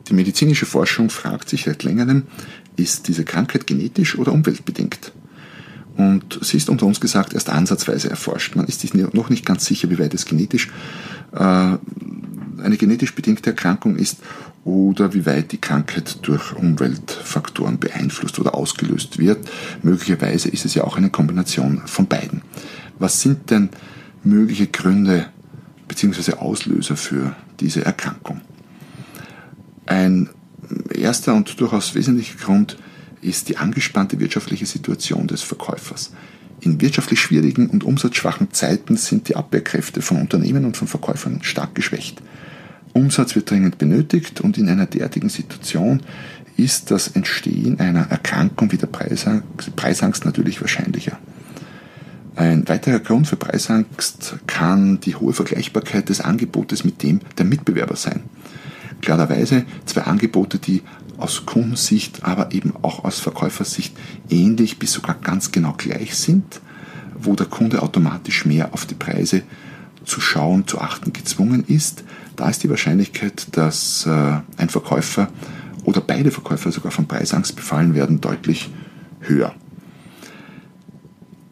Die 0.10 0.14
medizinische 0.14 0.66
Forschung 0.66 1.10
fragt 1.10 1.50
sich 1.50 1.64
seit 1.64 1.84
längerem, 1.84 2.24
ist 2.76 3.08
diese 3.08 3.24
Krankheit 3.24 3.66
genetisch 3.66 4.18
oder 4.18 4.32
umweltbedingt? 4.34 5.12
Und 5.98 6.40
sie 6.42 6.58
ist 6.58 6.70
unter 6.70 6.86
uns 6.86 7.00
gesagt 7.00 7.34
erst 7.34 7.50
ansatzweise 7.50 8.10
erforscht. 8.10 8.56
Man 8.56 8.68
ist 8.68 8.82
sich 8.82 8.94
noch 8.94 9.30
nicht 9.30 9.46
ganz 9.46 9.66
sicher, 9.66 9.90
wie 9.90 10.00
weit 10.00 10.14
es 10.14 10.26
genetisch 10.26 10.70
äh, 11.34 11.78
eine 12.66 12.78
genetisch 12.78 13.14
bedingte 13.16 13.52
Erkrankung 13.52 13.96
ist 13.96 14.18
oder 14.64 15.14
wie 15.14 15.26
weit 15.26 15.52
die 15.52 15.60
Krankheit 15.60 16.18
durch 16.24 16.54
Umweltfaktoren 16.54 17.80
beeinflusst 17.80 18.40
oder 18.40 18.56
ausgelöst 18.56 19.20
wird. 19.20 19.48
Möglicherweise 19.84 20.50
ist 20.50 20.66
es 20.66 20.74
ja 20.74 20.84
auch 20.84 20.98
eine 20.98 21.10
Kombination 21.10 21.84
von 21.86 22.08
beiden. 22.08 22.42
Was 22.98 23.22
sind 23.22 23.52
denn 23.52 23.70
mögliche 24.24 24.68
Gründe 24.68 25.28
bzw. 25.88 26.34
Auslöser 26.34 26.98
für 26.98 27.36
diese 27.60 27.86
Erkrankung? 27.86 28.42
Ein 29.86 30.30
erster 30.92 31.36
und 31.36 31.60
durchaus 31.60 31.94
wesentlicher 31.94 32.38
Grund 32.40 32.78
ist 33.26 33.50
die 33.50 33.58
angespannte 33.58 34.20
wirtschaftliche 34.20 34.66
Situation 34.66 35.28
des 35.28 35.42
Verkäufers. 35.42 36.12
In 36.62 36.80
wirtschaftlich 36.82 37.20
schwierigen 37.20 37.68
und 37.68 37.84
umsatzschwachen 37.84 38.52
Zeiten 38.52 38.98
sind 38.98 39.30
die 39.30 39.36
Abwehrkräfte 39.36 40.02
von 40.02 40.18
Unternehmen 40.18 40.66
und 40.66 40.78
von 40.78 40.88
Verkäufern 40.88 41.40
stark 41.44 41.76
geschwächt. 41.76 42.22
Umsatz 42.94 43.36
wird 43.36 43.50
dringend 43.50 43.78
benötigt 43.78 44.42
und 44.42 44.58
in 44.58 44.70
einer 44.70 44.86
derartigen 44.86 45.30
Situation 45.30 46.02
ist 46.56 46.92
das 46.92 47.10
Entstehen 47.10 47.80
einer 47.80 48.10
Erkrankung 48.10 48.72
wie 48.72 48.78
der 48.78 48.88
Preisangst, 48.88 50.26
natürlich 50.26 50.62
wahrscheinlicher. 50.62 51.20
Ein 52.38 52.68
weiterer 52.68 53.00
Grund 53.00 53.28
für 53.28 53.36
Preisangst 53.36 54.36
kann 54.48 55.00
die 55.02 55.16
hohe 55.16 55.34
Vergleichbarkeit 55.34 56.10
des 56.10 56.22
Angebotes 56.22 56.84
mit 56.84 57.04
dem 57.04 57.20
der 57.38 57.46
Mitbewerber 57.46 57.96
sein. 57.96 58.24
Klarerweise 59.02 59.66
zwei 59.86 60.02
Angebote, 60.02 60.58
die 60.58 60.82
aus 61.20 61.46
Kundensicht, 61.46 62.24
aber 62.24 62.52
eben 62.52 62.74
auch 62.82 63.04
aus 63.04 63.20
Verkäufersicht 63.20 63.96
ähnlich 64.30 64.80
bis 64.80 64.94
sogar 64.94 65.16
ganz 65.16 65.52
genau 65.52 65.74
gleich 65.78 66.16
sind, 66.16 66.62
wo 67.18 67.36
der 67.36 67.48
Kunde 67.48 67.82
automatisch 67.82 68.46
mehr 68.46 68.74
auf 68.74 68.86
die 68.86 68.96
Preise 68.96 69.44
zu 70.04 70.22
schauen, 70.22 70.68
zu 70.68 70.80
achten 70.80 71.14
gezwungen 71.14 71.64
ist, 71.68 72.04
da 72.36 72.50
ist 72.50 72.64
die 72.64 72.70
Wahrscheinlichkeit, 72.70 73.48
dass 73.54 74.06
äh, 74.06 74.40
ein 74.58 74.70
Verkäufer 74.70 75.30
oder 75.84 76.02
beide 76.02 76.32
Verkäufer 76.32 76.72
sogar 76.72 76.92
von 76.92 77.08
Preisangst 77.08 77.56
befallen 77.56 77.94
werden, 77.94 78.22
deutlich 78.22 78.70
höher. 79.22 79.56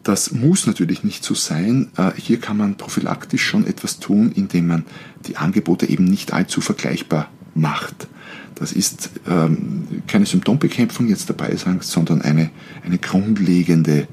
Das 0.02 0.32
muss 0.32 0.66
natürlich 0.66 1.02
nicht 1.02 1.24
so 1.24 1.34
sein. 1.34 1.90
Äh, 1.96 2.12
hier 2.16 2.38
kann 2.38 2.58
man 2.58 2.76
prophylaktisch 2.76 3.42
schon 3.42 3.66
etwas 3.66 3.98
tun, 3.98 4.32
indem 4.32 4.66
man 4.66 4.84
die 5.26 5.36
Angebote 5.36 5.86
eben 5.86 6.04
nicht 6.04 6.32
allzu 6.32 6.60
vergleichbar 6.60 7.30
macht. 7.54 8.08
Das 8.54 8.72
ist 8.72 9.10
ähm, 9.28 10.02
keine 10.06 10.26
Symptombekämpfung 10.26 11.08
jetzt 11.08 11.28
der 11.28 11.34
Preisangst, 11.34 11.90
sondern 11.90 12.22
eine, 12.22 12.50
eine 12.84 12.98
grundlegende 12.98 14.06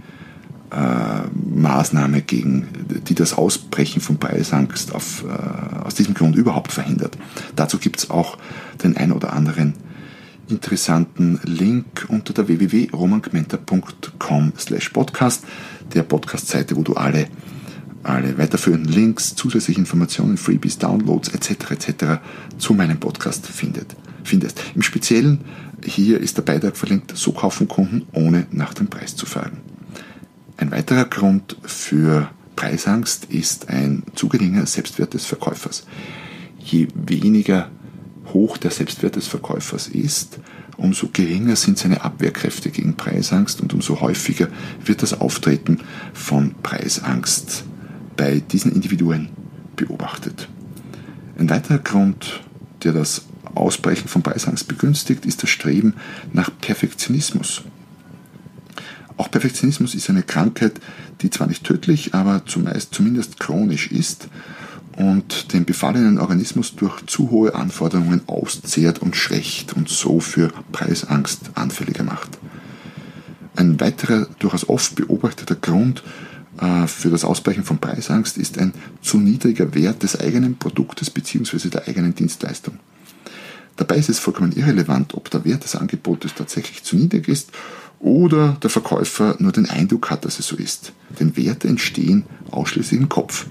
äh, 0.72 1.54
Maßnahme, 1.54 2.22
gegen, 2.22 2.68
die 3.08 3.14
das 3.14 3.34
Ausbrechen 3.34 4.02
von 4.02 4.18
Preisangst 4.18 4.96
auf, 4.96 5.26
äh, 5.26 5.86
aus 5.86 5.96
diesem 5.96 6.14
Grund 6.14 6.36
überhaupt 6.36 6.72
verhindert. 6.72 7.18
Dazu 7.56 7.78
gibt 7.78 8.00
es 8.00 8.10
auch 8.10 8.38
den 8.84 8.98
ein 8.98 9.12
oder 9.12 9.34
anderen 9.34 9.76
interessanten 10.52 11.40
Link 11.44 12.06
unter 12.10 12.34
der 12.34 12.48
www.romangmenta.com 12.48 14.54
slash 14.58 14.90
podcast, 14.90 15.46
der 15.94 16.02
Podcast-Seite, 16.04 16.76
wo 16.76 16.84
du 16.84 16.96
alle, 16.96 17.28
alle 18.04 18.38
weiterführenden 18.38 18.92
Links, 18.92 19.34
zusätzliche 19.36 19.80
Informationen, 19.80 20.36
Freebies, 20.38 20.78
Downloads 20.78 21.30
etc. 21.30 21.72
etc. 21.72 22.06
zu 22.58 22.74
meinem 22.74 23.00
Podcast 23.00 23.48
findet, 23.48 23.96
findest. 24.24 24.62
Im 24.76 24.82
Speziellen 24.82 25.40
hier 25.84 26.20
ist 26.20 26.38
der 26.38 26.44
Beitrag 26.44 26.78
verlinkt, 26.78 27.16
so 27.16 27.32
kaufen 27.32 27.68
Kunden, 27.68 28.08
ohne 28.14 28.48
nach 28.52 28.74
dem 28.74 28.88
Preis 28.88 29.16
zu 29.16 29.26
fragen. 29.26 29.58
Ein 30.58 30.72
weiterer 30.72 31.06
Grund 31.06 31.58
für 31.64 32.30
Preisangst 32.56 33.26
ist 33.26 33.70
ein 33.70 34.04
zu 34.14 34.30
geringer 34.30 34.66
Selbstwert 34.66 35.14
des 35.14 35.26
Verkäufers. 35.26 35.86
Je 36.60 36.88
weniger 36.94 37.72
hoch 38.34 38.58
der 38.58 38.72
Selbstwert 38.72 39.16
des 39.16 39.28
Verkäufers 39.28 39.88
ist, 39.88 40.40
umso 40.78 41.10
geringer 41.12 41.56
sind 41.56 41.78
seine 41.78 42.02
Abwehrkräfte 42.04 42.70
gegen 42.70 42.96
Preisangst 42.96 43.62
und 43.62 43.74
umso 43.74 44.02
häufiger 44.02 44.48
wird 44.86 45.02
das 45.02 45.20
Auftreten 45.20 45.80
von 46.14 46.54
Preisangst 46.62 47.64
bei 48.16 48.40
diesen 48.40 48.72
Individuen 48.72 49.30
beobachtet. 49.76 50.48
Ein 51.38 51.50
weiterer 51.50 51.80
Grund, 51.80 52.42
der 52.84 52.94
das 52.94 53.26
Ausbrechen 53.56 54.08
von 54.08 54.24
Preisangst 54.24 54.68
begünstigt, 54.68 55.26
ist 55.26 55.44
das 55.44 55.50
Streben 55.50 55.96
nach 56.34 56.50
Perfektionismus. 56.62 57.64
Auch 59.18 59.30
Perfektionismus 59.30 59.94
ist 59.94 60.10
eine 60.10 60.24
Krankheit, 60.24 60.80
die 61.22 61.30
zwar 61.30 61.48
nicht 61.48 61.64
tödlich, 61.64 62.14
aber 62.14 62.46
zumeist 62.46 62.94
zumindest 62.94 63.40
chronisch 63.40 63.92
ist 63.92 64.28
und 64.98 65.54
den 65.54 65.66
befallenen 65.66 66.18
Organismus 66.18 66.76
durch 66.76 67.06
zu 67.06 67.30
hohe 67.30 67.56
Anforderungen 67.56 68.22
auszehrt 68.28 69.00
und 69.00 69.16
schwächt 69.16 69.74
und 69.74 69.90
so 69.90 70.20
für 70.20 70.52
Preisangst 70.72 71.52
anfälliger 71.56 72.04
macht. 72.04 72.40
Ein 73.56 73.80
weiterer 73.80 74.28
durchaus 74.40 74.68
oft 74.68 74.96
beobachteter 74.96 75.56
Grund 75.56 76.04
äh, 76.60 76.88
für 76.88 77.10
das 77.10 77.24
Ausbrechen 77.24 77.64
von 77.64 77.78
Preisangst 77.78 78.38
ist 78.38 78.58
ein 78.58 78.74
zu 79.02 79.18
niedriger 79.18 79.74
Wert 79.74 80.04
des 80.04 80.20
eigenen 80.20 80.58
Produktes 80.58 81.10
bzw. 81.10 81.70
der 81.70 81.88
eigenen 81.88 82.16
Dienstleistung. 82.16 82.80
Dabei 83.82 83.98
ist 83.98 84.10
es 84.10 84.20
vollkommen 84.20 84.52
irrelevant, 84.52 85.16
ob 85.16 85.32
der 85.32 85.44
Wert 85.44 85.64
des 85.64 85.76
Angebotes 85.76 86.36
tatsächlich 86.36 86.84
zu 86.84 86.96
niedrig 86.96 87.28
ist 87.28 87.50
oder 88.00 88.56
der 88.62 88.70
Verkäufer 88.70 89.38
nur 89.40 89.52
den 89.52 89.68
Eindruck 89.68 90.12
hat, 90.12 90.24
dass 90.24 90.38
es 90.38 90.46
so 90.46 90.56
ist. 90.56 90.94
Denn 91.20 91.36
Werte 91.36 91.68
entstehen 91.68 92.26
ausschließlich 92.52 93.02
im 93.02 93.10
Kopf. 93.10 93.48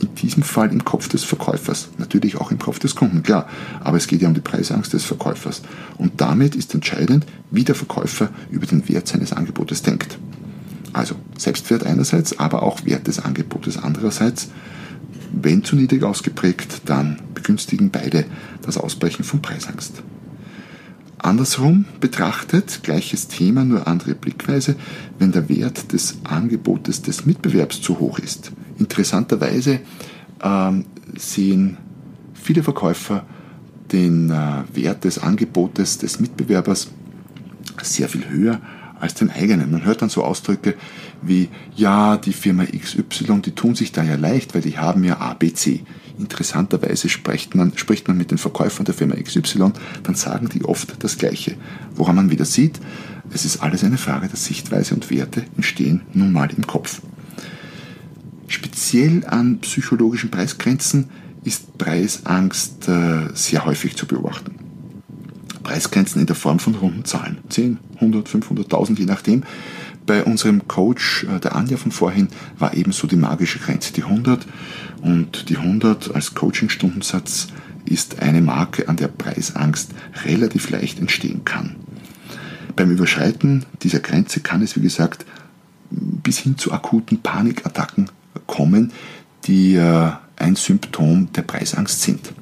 In 0.00 0.14
diesem 0.14 0.42
Fall 0.42 0.72
im 0.72 0.82
Kopf 0.86 1.10
des 1.10 1.24
Verkäufers, 1.24 1.90
natürlich 1.98 2.38
auch 2.38 2.50
im 2.50 2.58
Kopf 2.58 2.78
des 2.78 2.94
Kunden, 2.94 3.22
klar, 3.22 3.50
aber 3.84 3.98
es 3.98 4.06
geht 4.06 4.22
ja 4.22 4.28
um 4.28 4.34
die 4.34 4.40
Preisangst 4.40 4.94
des 4.94 5.04
Verkäufers. 5.04 5.60
Und 5.98 6.22
damit 6.22 6.56
ist 6.56 6.72
entscheidend, 6.72 7.26
wie 7.50 7.64
der 7.64 7.74
Verkäufer 7.74 8.30
über 8.48 8.64
den 8.64 8.88
Wert 8.88 9.06
seines 9.06 9.34
Angebotes 9.34 9.82
denkt. 9.82 10.18
Also 10.94 11.16
Selbstwert 11.36 11.84
einerseits, 11.84 12.38
aber 12.38 12.62
auch 12.62 12.86
Wert 12.86 13.08
des 13.08 13.18
Angebotes 13.18 13.76
andererseits. 13.76 14.48
Wenn 15.34 15.64
zu 15.64 15.76
niedrig 15.76 16.02
ausgeprägt, 16.02 16.80
dann 16.86 17.18
begünstigen 17.46 17.90
beide 17.90 18.24
das 18.62 18.76
Ausbrechen 18.76 19.22
von 19.22 19.40
Preisangst. 19.40 20.02
Andersrum 21.18 21.84
betrachtet, 22.00 22.80
gleiches 22.82 23.28
Thema, 23.28 23.64
nur 23.64 23.86
andere 23.86 24.16
Blickweise, 24.16 24.74
wenn 25.20 25.30
der 25.30 25.48
Wert 25.48 25.92
des 25.92 26.18
Angebotes 26.24 27.02
des 27.02 27.24
Mitbewerbs 27.24 27.80
zu 27.80 28.00
hoch 28.00 28.18
ist. 28.18 28.50
Interessanterweise 28.78 29.78
ähm, 30.42 30.86
sehen 31.16 31.76
viele 32.34 32.64
Verkäufer 32.64 33.24
den 33.92 34.30
äh, 34.30 34.64
Wert 34.74 35.04
des 35.04 35.20
Angebotes 35.20 35.98
des 35.98 36.18
Mitbewerbers 36.18 36.88
sehr 37.80 38.08
viel 38.08 38.28
höher 38.28 38.60
als 38.98 39.14
den 39.14 39.30
eigenen. 39.30 39.70
Man 39.70 39.84
hört 39.84 40.02
dann 40.02 40.08
so 40.08 40.24
Ausdrücke 40.24 40.74
wie, 41.22 41.48
ja, 41.76 42.16
die 42.16 42.32
Firma 42.32 42.64
XY, 42.64 43.40
die 43.44 43.52
tun 43.52 43.76
sich 43.76 43.92
da 43.92 44.02
ja 44.02 44.16
leicht, 44.16 44.54
weil 44.54 44.62
die 44.62 44.78
haben 44.78 45.04
ja 45.04 45.18
ABC. 45.18 45.84
Interessanterweise 46.18 47.08
spricht 47.08 47.54
man, 47.54 47.76
spricht 47.76 48.08
man 48.08 48.16
mit 48.16 48.30
den 48.30 48.38
Verkäufern 48.38 48.86
der 48.86 48.94
Firma 48.94 49.16
XY, 49.16 49.72
dann 50.02 50.14
sagen 50.14 50.48
die 50.48 50.64
oft 50.64 51.02
das 51.04 51.18
Gleiche. 51.18 51.56
Woran 51.94 52.16
man 52.16 52.30
wieder 52.30 52.44
sieht, 52.44 52.80
es 53.30 53.44
ist 53.44 53.62
alles 53.62 53.84
eine 53.84 53.98
Frage 53.98 54.28
der 54.28 54.36
Sichtweise 54.36 54.94
und 54.94 55.10
Werte 55.10 55.44
entstehen 55.56 56.02
nun 56.14 56.32
mal 56.32 56.50
im 56.56 56.66
Kopf. 56.66 57.02
Speziell 58.48 59.24
an 59.26 59.58
psychologischen 59.58 60.30
Preisgrenzen 60.30 61.10
ist 61.44 61.76
Preisangst 61.78 62.88
äh, 62.88 63.28
sehr 63.34 63.64
häufig 63.64 63.96
zu 63.96 64.06
beobachten. 64.06 64.54
Preisgrenzen 65.62 66.20
in 66.20 66.26
der 66.26 66.36
Form 66.36 66.60
von 66.60 66.76
runden 66.76 67.04
Zahlen, 67.04 67.38
10, 67.48 67.78
100, 67.96 68.28
500.000, 68.28 68.98
je 68.98 69.04
nachdem, 69.04 69.42
bei 70.06 70.22
unserem 70.22 70.68
Coach, 70.68 71.24
äh, 71.24 71.40
der 71.40 71.56
Anja 71.56 71.76
von 71.76 71.90
vorhin, 71.90 72.28
war 72.58 72.74
ebenso 72.74 73.06
die 73.06 73.16
magische 73.16 73.58
Grenze 73.58 73.92
die 73.92 74.04
100. 74.04 74.46
Und 75.06 75.50
die 75.50 75.56
100 75.56 76.16
als 76.16 76.34
Coaching-Stundensatz 76.34 77.46
ist 77.84 78.18
eine 78.22 78.40
Marke, 78.40 78.88
an 78.88 78.96
der 78.96 79.06
Preisangst 79.06 79.92
relativ 80.24 80.68
leicht 80.70 80.98
entstehen 80.98 81.44
kann. 81.44 81.76
Beim 82.74 82.90
Überschreiten 82.90 83.64
dieser 83.84 84.00
Grenze 84.00 84.40
kann 84.40 84.62
es, 84.62 84.74
wie 84.74 84.80
gesagt, 84.80 85.24
bis 85.90 86.38
hin 86.38 86.58
zu 86.58 86.72
akuten 86.72 87.22
Panikattacken 87.22 88.10
kommen, 88.48 88.92
die 89.44 89.76
äh, 89.76 90.10
ein 90.34 90.56
Symptom 90.56 91.32
der 91.32 91.42
Preisangst 91.42 92.02
sind. 92.02 92.32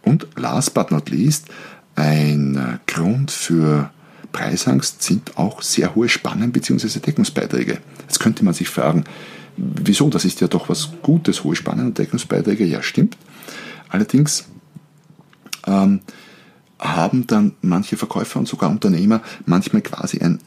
Und 0.00 0.28
last 0.36 0.72
but 0.72 0.90
not 0.90 1.10
least, 1.10 1.48
ein 1.94 2.56
äh, 2.56 2.78
Grund 2.86 3.30
für 3.30 3.90
Preisangst 4.32 5.02
sind 5.02 5.36
auch 5.36 5.60
sehr 5.60 5.94
hohe 5.94 6.08
Spannen 6.08 6.52
bzw. 6.52 7.00
Deckungsbeiträge. 7.00 7.80
Jetzt 8.00 8.18
könnte 8.18 8.46
man 8.46 8.54
sich 8.54 8.70
fragen, 8.70 9.04
wieso? 9.56 10.08
Das 10.10 10.24
ist 10.24 10.40
ja 10.40 10.48
doch 10.48 10.68
was 10.68 10.90
Gutes, 11.02 11.44
hohe 11.44 11.56
Spannen 11.56 11.86
und 11.86 11.98
Deckungsbeiträge. 11.98 12.64
Ja, 12.64 12.82
stimmt. 12.82 13.16
Allerdings 13.88 14.44
ähm, 15.66 16.00
haben 16.78 17.26
dann 17.26 17.52
manche 17.60 17.96
Verkäufer 17.96 18.38
und 18.40 18.48
sogar 18.48 18.70
Unternehmer 18.70 19.22
manchmal 19.46 19.82
quasi 19.82 20.18
ein, 20.18 20.38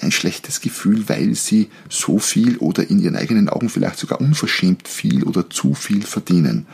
ein 0.00 0.10
schlechtes 0.10 0.60
Gefühl, 0.60 1.08
weil 1.08 1.34
sie 1.34 1.68
so 1.88 2.18
viel 2.18 2.56
oder 2.58 2.88
in 2.88 2.98
ihren 2.98 3.16
eigenen 3.16 3.48
Augen 3.48 3.68
vielleicht 3.68 3.98
sogar 3.98 4.20
unverschämt 4.20 4.88
viel 4.88 5.24
oder 5.24 5.48
zu 5.48 5.74
viel 5.74 6.02
verdienen. 6.02 6.66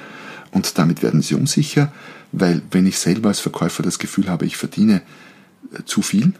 Und 0.50 0.78
damit 0.78 1.02
werden 1.02 1.22
sie 1.22 1.34
unsicher, 1.34 1.92
weil 2.30 2.62
wenn 2.70 2.86
ich 2.86 2.98
selber 2.98 3.28
als 3.28 3.40
Verkäufer 3.40 3.82
das 3.82 3.98
Gefühl 3.98 4.28
habe, 4.28 4.46
ich 4.46 4.56
verdiene 4.56 5.02
äh, 5.72 5.82
zu 5.84 6.02
viel 6.02 6.32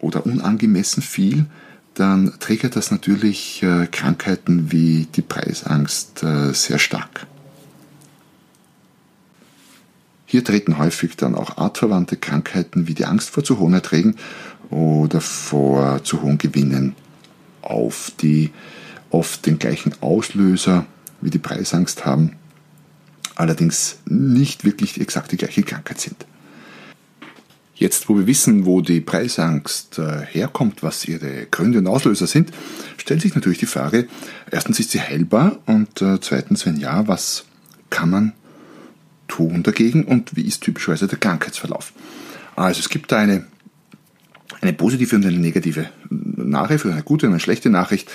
oder 0.00 0.26
unangemessen 0.26 1.02
viel, 1.02 1.46
dann 1.94 2.32
triggert 2.38 2.76
das 2.76 2.90
natürlich 2.90 3.62
äh, 3.62 3.86
Krankheiten 3.86 4.70
wie 4.72 5.06
die 5.14 5.22
Preisangst 5.22 6.22
äh, 6.22 6.52
sehr 6.52 6.78
stark. 6.78 7.26
Hier 10.26 10.44
treten 10.44 10.78
häufig 10.78 11.16
dann 11.16 11.34
auch 11.34 11.56
artverwandte 11.56 12.16
Krankheiten 12.16 12.86
wie 12.86 12.94
die 12.94 13.04
Angst 13.04 13.30
vor 13.30 13.42
zu 13.42 13.58
hohen 13.58 13.74
Erträgen 13.74 14.14
oder 14.70 15.20
vor 15.20 16.04
zu 16.04 16.22
hohen 16.22 16.38
Gewinnen 16.38 16.94
auf, 17.62 18.12
die 18.20 18.50
oft 19.10 19.44
den 19.46 19.58
gleichen 19.58 19.92
Auslöser 20.00 20.86
wie 21.20 21.30
die 21.30 21.38
Preisangst 21.38 22.06
haben, 22.06 22.36
allerdings 23.34 23.98
nicht 24.06 24.64
wirklich 24.64 25.00
exakt 25.00 25.32
die 25.32 25.36
gleiche 25.36 25.64
Krankheit 25.64 26.00
sind. 26.00 26.26
Jetzt, 27.80 28.10
wo 28.10 28.18
wir 28.18 28.26
wissen, 28.26 28.66
wo 28.66 28.82
die 28.82 29.00
Preisangst 29.00 29.98
äh, 29.98 30.20
herkommt, 30.26 30.82
was 30.82 31.08
ihre 31.08 31.46
Gründe 31.50 31.78
und 31.78 31.86
Auslöser 31.86 32.26
sind, 32.26 32.50
stellt 32.98 33.22
sich 33.22 33.34
natürlich 33.34 33.56
die 33.56 33.64
Frage, 33.64 34.06
erstens 34.50 34.80
ist 34.80 34.90
sie 34.90 35.00
heilbar 35.00 35.60
und 35.64 36.02
äh, 36.02 36.20
zweitens, 36.20 36.66
wenn 36.66 36.76
ja, 36.76 37.08
was 37.08 37.46
kann 37.88 38.10
man 38.10 38.32
tun 39.28 39.62
dagegen 39.62 40.04
und 40.04 40.36
wie 40.36 40.42
ist 40.42 40.60
typischerweise 40.60 41.06
der 41.06 41.18
Krankheitsverlauf? 41.18 41.94
Also 42.54 42.80
es 42.80 42.90
gibt 42.90 43.12
da 43.12 43.16
eine, 43.16 43.46
eine 44.60 44.74
positive 44.74 45.16
und 45.16 45.24
eine 45.24 45.38
negative 45.38 45.88
Nachricht, 46.10 46.84
eine 46.84 47.02
gute 47.02 47.28
und 47.28 47.32
eine 47.32 47.40
schlechte 47.40 47.70
Nachricht. 47.70 48.10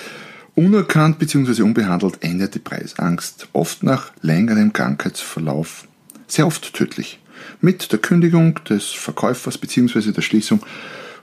Unerkannt 0.54 1.18
bzw. 1.18 1.62
unbehandelt 1.62 2.18
endet 2.22 2.54
die 2.54 2.60
Preisangst 2.60 3.48
oft 3.52 3.82
nach 3.82 4.12
längerem 4.22 4.72
Krankheitsverlauf 4.72 5.88
sehr 6.28 6.46
oft 6.46 6.72
tödlich 6.72 7.18
mit 7.60 7.92
der 7.92 7.98
Kündigung 7.98 8.62
des 8.64 8.86
Verkäufers 8.86 9.58
bzw. 9.58 10.12
der 10.12 10.22
Schließung 10.22 10.64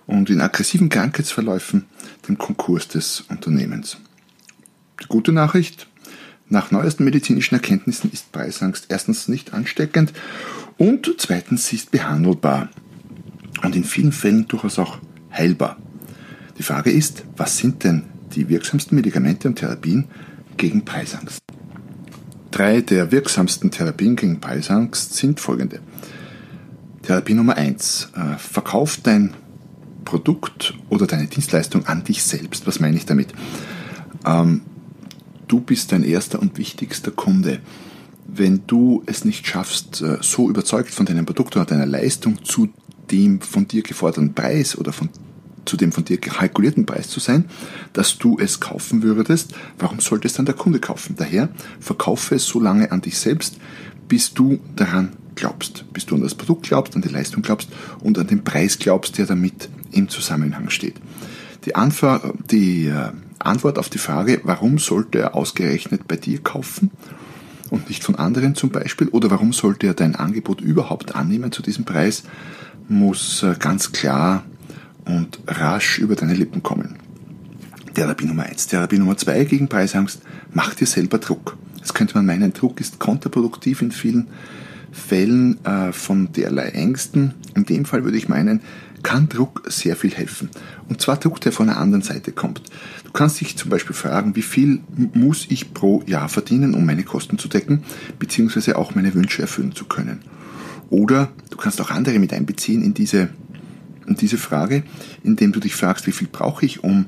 und 0.06 0.30
in 0.30 0.42
aggressiven 0.42 0.90
Krankheitsverläufen 0.90 1.86
dem 2.28 2.38
Konkurs 2.38 2.88
des 2.88 3.22
Unternehmens. 3.30 3.98
Die 5.02 5.08
gute 5.08 5.32
Nachricht, 5.32 5.88
nach 6.50 6.72
neuesten 6.72 7.04
medizinischen 7.04 7.56
Erkenntnissen 7.56 8.12
ist 8.12 8.32
Preisangst 8.32 8.88
erstens 8.90 9.28
nicht 9.28 9.54
ansteckend 9.54 10.14
und 10.78 11.14
zweitens 11.18 11.72
ist 11.74 11.92
behandelbar 11.92 12.70
und 13.64 13.76
in 13.76 13.84
vielen 13.84 14.12
Fällen 14.12 14.48
durchaus 14.48 14.78
auch 14.80 15.00
heilbar. 15.32 15.78
Die 16.58 16.64
Frage 16.64 16.92
ist, 16.92 17.24
was 17.36 17.58
sind 17.58 17.84
denn 17.84 18.04
die 18.36 18.50
wirksamsten 18.50 18.96
Medikamente 18.96 19.48
und 19.48 19.56
Therapien 19.56 20.06
gegen 20.58 20.86
Preisangst? 20.86 21.43
Drei 22.54 22.82
der 22.82 23.12
wirksamsten 23.12 23.72
Therapien 23.72 24.16
gegen 24.16 24.40
Preisangst 24.40 25.16
sind 25.16 25.40
folgende. 25.40 25.80
Therapie 27.02 27.34
Nummer 27.34 27.58
eins: 27.58 28.10
äh, 28.16 28.38
Verkauf 28.38 28.98
dein 29.02 29.34
Produkt 30.06 30.76
oder 30.90 31.08
deine 31.08 31.26
Dienstleistung 31.26 31.88
an 31.88 32.04
dich 32.04 32.22
selbst. 32.22 32.68
Was 32.68 32.80
meine 32.80 32.96
ich 32.96 33.08
damit? 33.08 33.34
Ähm, 34.24 34.62
du 35.48 35.62
bist 35.62 35.92
dein 35.94 36.04
erster 36.04 36.40
und 36.40 36.60
wichtigster 36.60 37.10
Kunde. 37.10 37.60
Wenn 38.28 38.62
du 38.68 39.02
es 39.08 39.26
nicht 39.26 39.48
schaffst, 39.48 40.04
äh, 40.04 40.20
so 40.22 40.48
überzeugt 40.48 40.92
von 40.92 41.08
deinem 41.08 41.26
Produkt 41.26 41.56
oder 41.56 41.66
deiner 41.66 41.88
Leistung 41.88 42.46
zu 42.46 42.70
dem 43.10 43.42
von 43.42 43.68
dir 43.68 43.82
geforderten 43.82 44.36
Preis 44.36 44.78
oder 44.78 44.94
von, 44.94 45.10
zu 45.66 45.78
dem 45.78 45.92
von 45.92 46.06
dir 46.06 46.18
kalkulierten 46.18 46.86
Preis 46.86 47.08
zu 47.10 47.20
sein, 47.20 47.46
dass 47.94 48.18
du 48.18 48.38
es 48.40 48.60
kaufen 48.60 49.04
würdest, 49.04 49.54
warum 49.80 50.00
sollte 50.00 50.28
es 50.28 50.34
dann 50.34 50.46
der 50.46 50.56
Kunde 50.56 50.80
kaufen? 50.80 51.16
Daher 51.18 51.50
verkaufe 51.80 52.36
es 52.36 52.46
so 52.46 52.60
lange 52.60 52.92
an 52.92 53.02
dich 53.02 53.18
selbst, 53.18 53.58
bis 54.08 54.34
du 54.34 54.60
daran 54.76 55.14
glaubst, 55.36 55.86
bis 55.94 56.06
du 56.06 56.16
an 56.16 56.22
das 56.22 56.36
Produkt 56.36 56.68
glaubst, 56.68 56.96
an 56.96 57.02
die 57.02 57.10
Leistung 57.10 57.42
glaubst 57.42 57.70
und 58.02 58.18
an 58.18 58.28
den 58.28 58.44
Preis 58.44 58.80
glaubst, 58.80 59.18
der 59.18 59.26
damit 59.26 59.70
im 59.92 60.10
Zusammenhang 60.10 60.70
steht. 60.70 60.96
Die, 61.66 61.76
Anfer 61.76 62.34
die 62.52 62.88
äh, 62.88 63.12
Antwort 63.40 63.80
auf 63.80 63.90
die 63.90 63.98
Frage, 63.98 64.42
warum 64.44 64.78
sollte 64.78 65.20
er 65.20 65.36
ausgerechnet 65.36 66.08
bei 66.08 66.18
dir 66.18 66.40
kaufen 66.40 66.92
und 67.70 67.90
nicht 67.90 68.04
von 68.04 68.16
anderen 68.16 68.56
zum 68.56 68.70
Beispiel, 68.70 69.08
oder 69.10 69.32
warum 69.32 69.54
sollte 69.54 69.88
er 69.88 69.94
dein 69.94 70.16
Angebot 70.16 70.62
überhaupt 70.62 71.16
annehmen 71.16 71.52
zu 71.52 71.62
diesem 71.62 71.86
Preis, 71.86 72.24
muss 72.90 73.44
äh, 73.44 73.56
ganz 73.58 73.92
klar 73.92 74.44
und 75.06 75.40
rasch 75.48 76.00
über 76.00 76.16
deine 76.16 76.34
Lippen 76.34 76.64
kommen. 76.64 76.98
Therapie 77.94 78.26
Nummer 78.26 78.44
eins. 78.44 78.68
Therapie 78.68 78.98
Nummer 78.98 79.18
zwei 79.18 79.44
gegen 79.44 79.68
Preisangst, 79.68 80.22
mach 80.54 80.74
dir 80.74 80.88
selber 80.88 81.20
Druck. 81.20 81.58
Jetzt 81.78 81.94
könnte 81.94 82.16
man 82.16 82.26
meinen, 82.26 82.54
Druck 82.54 82.80
ist 82.80 83.00
kontraproduktiv 83.00 83.82
in 83.82 83.92
vielen 83.92 84.28
Fällen 84.92 85.64
äh, 85.66 85.92
von 85.92 86.32
derlei 86.32 86.70
Ängsten. 86.70 87.34
In 87.56 87.66
dem 87.66 87.86
Fall 87.86 88.04
würde 88.04 88.18
ich 88.18 88.30
meinen, 88.30 88.62
kann 89.04 89.28
Druck 89.28 89.64
sehr 89.68 89.96
viel 89.96 90.12
helfen. 90.12 90.50
Und 90.88 91.02
zwar 91.02 91.18
Druck, 91.18 91.42
der 91.42 91.52
von 91.52 91.70
einer 91.70 91.80
anderen 91.80 92.04
Seite 92.04 92.32
kommt. 92.32 92.62
Du 93.04 93.12
kannst 93.12 93.42
dich 93.42 93.58
zum 93.58 93.70
Beispiel 93.70 93.96
fragen, 93.96 94.36
wie 94.36 94.42
viel 94.42 94.80
muss 95.14 95.46
ich 95.50 95.74
pro 95.74 96.02
Jahr 96.06 96.30
verdienen, 96.30 96.74
um 96.74 96.86
meine 96.86 97.04
Kosten 97.04 97.38
zu 97.38 97.48
decken, 97.50 97.84
beziehungsweise 98.18 98.78
auch 98.78 98.96
meine 98.96 99.14
Wünsche 99.14 99.42
erfüllen 99.42 99.76
zu 99.76 99.86
können. 99.86 100.22
Oder 100.90 101.30
du 101.50 101.58
kannst 101.58 101.82
auch 101.82 101.92
andere 101.92 102.20
mit 102.20 102.34
einbeziehen 102.34 102.82
in 102.82 102.94
diese, 102.94 103.30
in 104.08 104.16
diese 104.16 104.38
Frage, 104.38 104.84
indem 105.24 105.52
du 105.52 105.60
dich 105.60 105.76
fragst, 105.76 106.08
wie 106.08 106.12
viel 106.12 106.28
brauche 106.32 106.66
ich, 106.66 106.84
um 106.84 107.06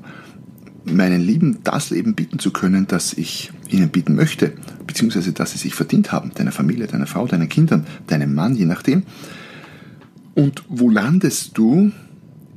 meinen 0.84 1.20
Lieben 1.20 1.58
das 1.64 1.90
Leben 1.90 2.14
bieten 2.14 2.38
zu 2.38 2.52
können, 2.52 2.86
das 2.86 3.12
ich 3.12 3.50
ihnen 3.68 3.88
bieten 3.88 4.14
möchte, 4.14 4.52
beziehungsweise 4.86 5.32
dass 5.32 5.52
sie 5.52 5.58
sich 5.58 5.74
verdient 5.74 6.12
haben, 6.12 6.30
deiner 6.34 6.52
Familie, 6.52 6.86
deiner 6.86 7.06
Frau, 7.06 7.26
deinen 7.26 7.48
Kindern, 7.48 7.86
deinem 8.06 8.34
Mann, 8.34 8.54
je 8.54 8.66
nachdem. 8.66 9.02
Und 10.34 10.62
wo 10.68 10.88
landest 10.88 11.58
du 11.58 11.90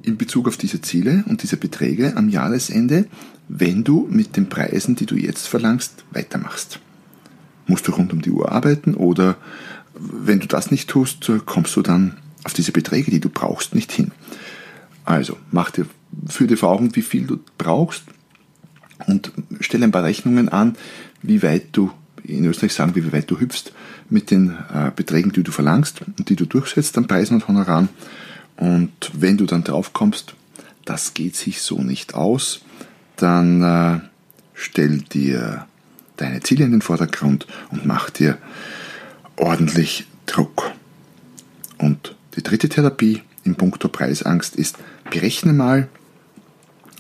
in 0.04 0.18
Bezug 0.18 0.48
auf 0.48 0.58
diese 0.58 0.82
Ziele 0.82 1.24
und 1.28 1.44
diese 1.44 1.58
Beträge 1.58 2.16
am 2.16 2.30
Jahresende, 2.30 3.08
wenn 3.48 3.84
du 3.84 4.08
mit 4.10 4.38
den 4.38 4.48
Preisen, 4.48 4.96
die 4.96 5.06
du 5.06 5.16
jetzt 5.16 5.48
verlangst, 5.48 6.04
weitermachst? 6.12 6.80
Musst 7.68 7.88
du 7.88 7.92
rund 7.92 8.14
um 8.14 8.22
die 8.22 8.32
Uhr 8.32 8.52
arbeiten 8.52 8.94
oder 8.94 9.38
wenn 9.96 10.40
du 10.40 10.48
das 10.48 10.72
nicht 10.72 10.90
tust, 10.90 11.32
kommst 11.46 11.76
du 11.76 11.82
dann 11.82 12.18
auf 12.44 12.54
diese 12.54 12.72
Beträge, 12.72 13.12
die 13.12 13.20
du 13.20 13.30
brauchst, 13.30 13.76
nicht 13.76 13.92
hin? 13.92 14.12
Also, 15.06 15.38
mach 15.52 15.72
dir, 15.72 15.86
für 16.28 16.48
dir 16.48 16.58
vor 16.58 16.70
Augen, 16.70 16.96
wie 16.96 17.02
viel 17.02 17.26
du 17.26 17.40
brauchst 17.58 18.04
und 19.08 19.32
stell 19.60 19.84
ein 19.84 19.92
paar 19.92 20.04
Rechnungen 20.04 20.50
an, 20.50 20.76
wie 21.22 21.42
weit 21.42 21.68
du, 21.72 21.92
in 22.24 22.46
Österreich 22.46 22.74
sagen 22.74 22.96
wir, 22.96 23.06
wie 23.06 23.14
weit 23.14 23.30
du 23.32 23.40
hüpfst 23.40 23.74
mit 24.10 24.32
den 24.32 24.58
äh, 24.74 24.92
Beträgen, 24.96 25.32
die 25.32 25.44
du 25.44 25.52
verlangst 25.52 26.02
und 26.02 26.30
die 26.30 26.36
du 26.36 26.46
durchsetzt 26.46 26.98
an 26.98 27.08
Preisen 27.08 27.36
und 27.36 27.48
Honoraren. 27.48 27.90
Und 28.58 28.92
wenn 29.14 29.38
du 29.38 29.46
dann 29.46 29.64
drauf 29.64 29.94
kommst, 29.94 30.36
das 30.86 31.14
geht 31.14 31.36
sich 31.36 31.62
so 31.62 31.82
nicht 31.82 32.14
aus, 32.14 32.62
dann 33.16 33.64
äh, 33.64 34.00
stell 34.54 35.00
dir 35.00 35.66
deine 36.18 36.42
Ziele 36.42 36.66
in 36.66 36.72
den 36.72 36.82
Vordergrund 36.82 37.48
und 37.72 37.86
mach 37.86 38.10
dir 38.10 38.38
ordentlich 39.38 40.06
Druck. 40.26 40.72
Und 41.78 42.16
die 42.40 42.44
dritte 42.44 42.70
Therapie 42.70 43.22
im 43.44 43.56
Punkto 43.56 43.90
Preisangst 43.90 44.56
ist, 44.56 44.78
berechne 45.12 45.52
mal, 45.52 45.90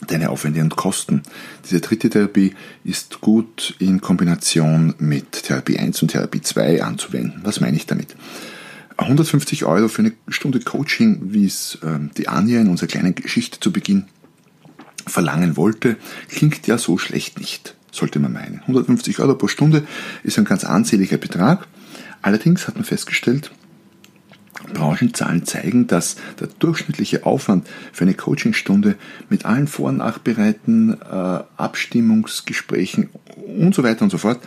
deine 0.06 0.30
Aufwände 0.32 0.60
und 0.60 0.76
Kosten. 0.76 1.24
Diese 1.64 1.80
dritte 1.80 2.10
Therapie 2.10 2.56
ist 2.84 3.22
gut 3.22 3.76
in 3.80 4.02
Kombination 4.02 4.96
mit 5.00 5.32
Therapie 5.44 5.80
1 5.80 6.02
und 6.02 6.10
Therapie 6.10 6.42
2 6.42 6.84
anzuwenden. 6.84 7.40
Was 7.44 7.62
meine 7.62 7.78
ich 7.78 7.86
damit? 7.86 8.16
150 8.98 9.64
Euro 9.64 9.88
für 9.88 10.02
eine 10.02 10.12
Stunde 10.28 10.60
Coaching, 10.60 11.20
wie 11.32 11.46
es 11.46 11.78
ähm, 11.84 12.12
die 12.18 12.28
Anja 12.28 12.60
in 12.60 12.68
unserer 12.68 12.88
kleinen 12.88 13.16
Geschichte 13.16 13.62
zu 13.62 13.72
Beginn 13.72 14.06
verlangen 15.08 15.56
wollte, 15.56 15.96
klingt 16.28 16.68
ja 16.68 16.78
so 16.78 16.98
schlecht 16.98 17.40
nicht, 17.40 17.76
sollte 17.94 18.20
man 18.20 18.34
meinen. 18.34 18.60
150 18.64 19.20
Euro 19.20 19.36
pro 19.36 19.48
Stunde 19.48 19.88
ist 20.24 20.38
ein 20.38 20.44
ganz 20.44 20.66
ansehnlicher 20.66 21.18
Betrag. 21.18 21.68
Allerdings 22.22 22.68
hat 22.68 22.76
man 22.76 22.84
festgestellt, 22.84 23.52
Branchenzahlen 24.74 25.46
zeigen, 25.46 25.88
dass 25.88 26.16
der 26.40 26.48
durchschnittliche 26.48 27.26
Aufwand 27.26 27.68
für 27.92 28.04
eine 28.04 28.14
Coachingstunde 28.14 28.96
mit 29.30 29.46
allen 29.46 29.68
Vor- 29.68 29.90
und 29.90 29.98
Nachbereiten, 29.98 30.98
äh, 31.02 31.40
Abstimmungsgesprächen 31.58 33.10
und 33.58 33.74
so 33.74 33.84
weiter 33.84 34.04
und 34.04 34.10
so 34.10 34.18
fort 34.18 34.40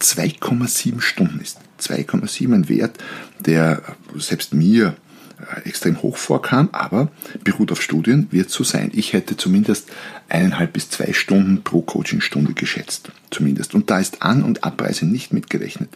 2,7 0.00 1.00
Stunden 1.00 1.40
ist. 1.40 1.58
2,7 1.80 2.54
ein 2.54 2.68
Wert, 2.68 2.98
der 3.40 3.82
selbst 4.16 4.54
mir 4.54 4.96
äh, 5.38 5.68
extrem 5.68 6.02
hoch 6.02 6.16
vorkam, 6.16 6.68
aber 6.72 7.10
beruht 7.42 7.72
auf 7.72 7.82
Studien, 7.82 8.28
wird 8.30 8.50
so 8.50 8.64
sein. 8.64 8.90
Ich 8.94 9.12
hätte 9.12 9.36
zumindest 9.36 9.90
eineinhalb 10.28 10.72
bis 10.72 10.90
zwei 10.90 11.12
Stunden 11.12 11.62
pro 11.62 11.82
Coachingstunde 11.82 12.54
geschätzt. 12.54 13.10
Zumindest. 13.30 13.74
Und 13.74 13.90
da 13.90 13.98
ist 13.98 14.22
An- 14.22 14.44
und 14.44 14.64
Abreise 14.64 15.06
nicht 15.06 15.32
mitgerechnet. 15.32 15.90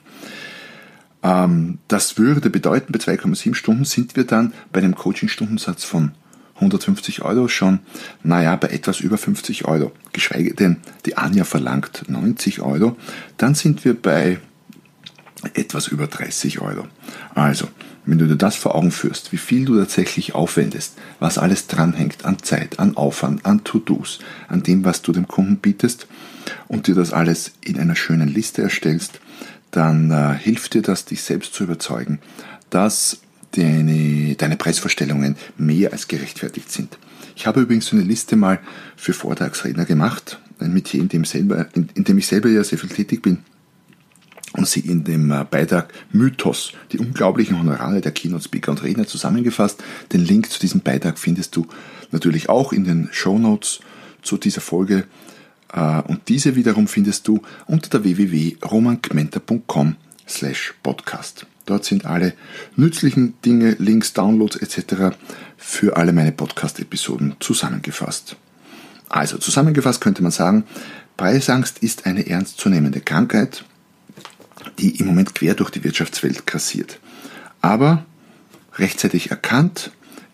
Ähm, 1.29 1.79
das 1.89 2.17
würde 2.17 2.49
bedeuten, 2.49 2.93
bei 2.93 2.99
2,7 2.99 3.55
Stunden 3.55 3.85
sind 3.85 4.17
wir 4.17 4.25
dann 4.25 4.55
bei 4.73 4.81
einem 4.81 4.95
Coaching-Stundensatz 4.95 5.85
von 5.85 6.13
150 6.57 7.23
Euro 7.23 7.49
schon, 7.49 7.81
naja, 8.23 8.57
bei 8.57 8.69
etwas 8.69 9.01
über 9.01 9.19
50 9.19 9.67
Euro. 9.67 9.93
Geschweige 10.13 10.55
denn, 10.55 10.79
die 11.05 11.17
Anja 11.17 11.45
verlangt 11.45 12.05
90 12.09 12.63
Euro, 12.63 12.97
dann 13.37 13.55
sind 13.55 13.85
wir 13.85 13.95
bei 13.95 14.39
etwas 15.55 15.87
über 15.89 16.07
30 16.07 16.61
Euro. 16.61 16.87
Also, 17.35 17.69
wenn 18.07 18.19
du 18.19 18.27
dir 18.27 18.37
das 18.37 18.57
vor 18.57 18.75
Augen 18.75 18.91
führst, 18.91 19.31
wie 19.33 19.37
viel 19.37 19.67
du 19.67 19.79
tatsächlich 19.79 20.35
aufwendest, 20.35 20.95
was 21.21 21.37
alles 21.37 21.67
dranhängt 21.67 22.25
an 22.25 22.43
Zeit, 22.43 22.79
an 22.79 22.97
Aufwand, 22.97 23.45
an 23.45 23.63
To-Dos, 23.65 24.19
an 24.49 24.63
dem, 24.63 24.85
was 24.85 25.03
du 25.03 25.13
dem 25.13 25.29
Kunden 25.29 25.59
bietest 25.59 26.07
und 26.69 26.87
dir 26.87 26.95
das 26.95 27.13
alles 27.13 27.53
in 27.61 27.79
einer 27.79 27.95
schönen 27.97 28.29
Liste 28.29 28.63
erstellst, 28.63 29.21
dann 29.71 30.11
äh, 30.11 30.35
hilft 30.39 30.75
dir 30.75 30.83
das, 30.83 31.05
dich 31.05 31.23
selbst 31.23 31.55
zu 31.55 31.65
überzeugen, 31.65 32.21
dass 32.71 33.21
deine, 33.53 34.35
deine 34.37 34.57
Preisvorstellungen 34.57 35.37
mehr 35.57 35.93
als 35.93 36.09
gerechtfertigt 36.09 36.71
sind. 36.71 36.99
Ich 37.37 37.47
habe 37.47 37.61
übrigens 37.61 37.87
so 37.87 37.97
eine 37.97 38.05
Liste 38.05 38.37
mal 38.37 38.61
für 38.97 39.13
Vortragsredner 39.13 39.85
gemacht, 39.85 40.41
ein 40.59 40.73
Metier, 40.73 41.01
in 41.01 41.09
dem, 41.09 41.25
selber, 41.25 41.69
in, 41.75 41.89
in 41.95 42.05
dem 42.05 42.19
ich 42.19 42.27
selber 42.27 42.49
ja 42.49 42.65
sehr 42.65 42.79
viel 42.79 42.91
tätig 42.91 43.23
bin 43.23 43.39
und 44.53 44.67
sie 44.67 44.81
in 44.81 45.05
dem 45.05 45.31
äh, 45.31 45.45
Beitrag 45.49 45.93
Mythos, 46.13 46.73
die 46.93 46.99
unglaublichen 46.99 47.59
Honorare 47.59 48.01
der 48.01 48.13
Keynote-Speaker 48.13 48.73
und 48.73 48.83
Redner 48.83 49.07
zusammengefasst. 49.07 49.83
Den 50.13 50.25
Link 50.25 50.51
zu 50.51 50.59
diesem 50.59 50.81
Beitrag 50.81 51.19
findest 51.19 51.55
du 51.55 51.67
natürlich 52.11 52.49
auch 52.49 52.73
in 52.73 52.85
den 52.85 53.09
Show 53.13 53.39
Notes 53.39 53.81
zu 54.23 54.37
dieser 54.37 54.61
Folge 54.61 55.05
und 55.73 56.29
diese 56.29 56.57
wiederum 56.57 56.89
findest 56.89 57.29
du 57.29 57.43
unter 57.67 57.91
der 57.91 58.05
www.romangmenta.com 58.05 59.97
slash 60.27 60.75
podcast. 60.83 61.47
Dort 61.67 61.85
sind 61.85 62.07
alle 62.07 62.33
nützlichen 62.77 63.35
Dinge, 63.45 63.77
Links, 63.79 64.15
Downloads 64.15 64.57
etc. 64.57 65.15
für 65.59 65.97
alle 65.97 66.15
meine 66.15 66.33
Podcast-Episoden 66.33 67.37
zusammengefasst. 67.41 68.37
Also 69.11 69.37
zusammengefasst 69.39 70.01
könnte 70.01 70.23
man 70.23 70.33
sagen, 70.33 70.65
Preisangst 71.19 71.81
ist 71.81 72.07
eine 72.07 72.27
ernstzunehmende 72.27 73.01
Krankheit, 73.01 73.65
die 74.79 74.99
im 74.99 75.07
Moment 75.07 75.35
quer 75.35 75.55
durch 75.55 75.71
die 75.71 75.85
Wirtschaftswelt 75.85 76.47
grassiert. 76.47 77.01
Aber 77.61 78.07
rechtzeitig 78.77 79.31
erkannt 79.31 79.91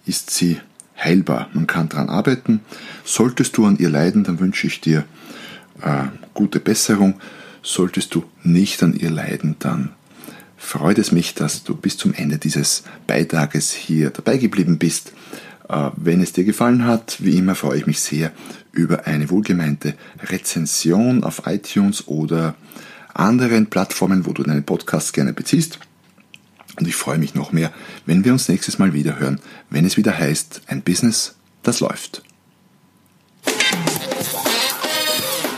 ist 0.06 0.30
sie 0.30 0.60
heilbar. 1.02 1.48
Man 1.52 1.66
kann 1.66 1.88
daran 1.88 2.10
arbeiten. 2.10 2.60
Solltest 3.04 3.56
du 3.56 3.66
an 3.66 3.78
ihr 3.78 3.88
leiden, 3.88 4.24
dann 4.24 4.38
wünsche 4.38 4.66
ich 4.66 4.80
dir 4.80 5.04
äh, 5.82 6.04
gute 6.32 6.60
Besserung. 6.60 7.20
Solltest 7.62 8.14
du 8.14 8.24
nicht 8.42 8.82
an 8.82 8.94
ihr 8.94 9.10
leiden, 9.10 9.56
dann 9.58 9.90
freut 10.56 10.98
es 10.98 11.12
mich, 11.12 11.34
dass 11.34 11.64
du 11.64 11.74
bis 11.74 11.96
zum 11.96 12.12
Ende 12.14 12.38
dieses 12.38 12.84
Beitrages 13.06 13.72
hier 13.72 14.10
dabei 14.10 14.38
geblieben 14.38 14.78
bist. 14.78 15.12
Äh, 15.68 15.90
wenn 15.96 16.20
es 16.20 16.32
dir 16.32 16.44
gefallen 16.44 16.84
hat, 16.84 17.16
wie 17.20 17.38
immer 17.38 17.54
freue 17.54 17.78
ich 17.78 17.86
mich 17.86 18.00
sehr 18.00 18.32
über 18.72 19.06
eine 19.06 19.30
wohlgemeinte 19.30 19.94
Rezension 20.24 21.24
auf 21.24 21.42
iTunes 21.46 22.08
oder 22.08 22.54
anderen 23.14 23.66
Plattformen, 23.66 24.26
wo 24.26 24.32
du 24.32 24.42
deinen 24.42 24.64
Podcast 24.64 25.12
gerne 25.12 25.32
beziehst. 25.32 25.78
Und 26.78 26.88
ich 26.88 26.96
freue 26.96 27.18
mich 27.18 27.34
noch 27.34 27.52
mehr, 27.52 27.72
wenn 28.04 28.24
wir 28.24 28.32
uns 28.32 28.48
nächstes 28.48 28.78
Mal 28.78 28.92
wieder 28.92 29.20
hören, 29.20 29.40
wenn 29.70 29.84
es 29.84 29.96
wieder 29.96 30.18
heißt, 30.18 30.62
ein 30.66 30.82
Business, 30.82 31.36
das 31.62 31.78
läuft. 31.78 32.23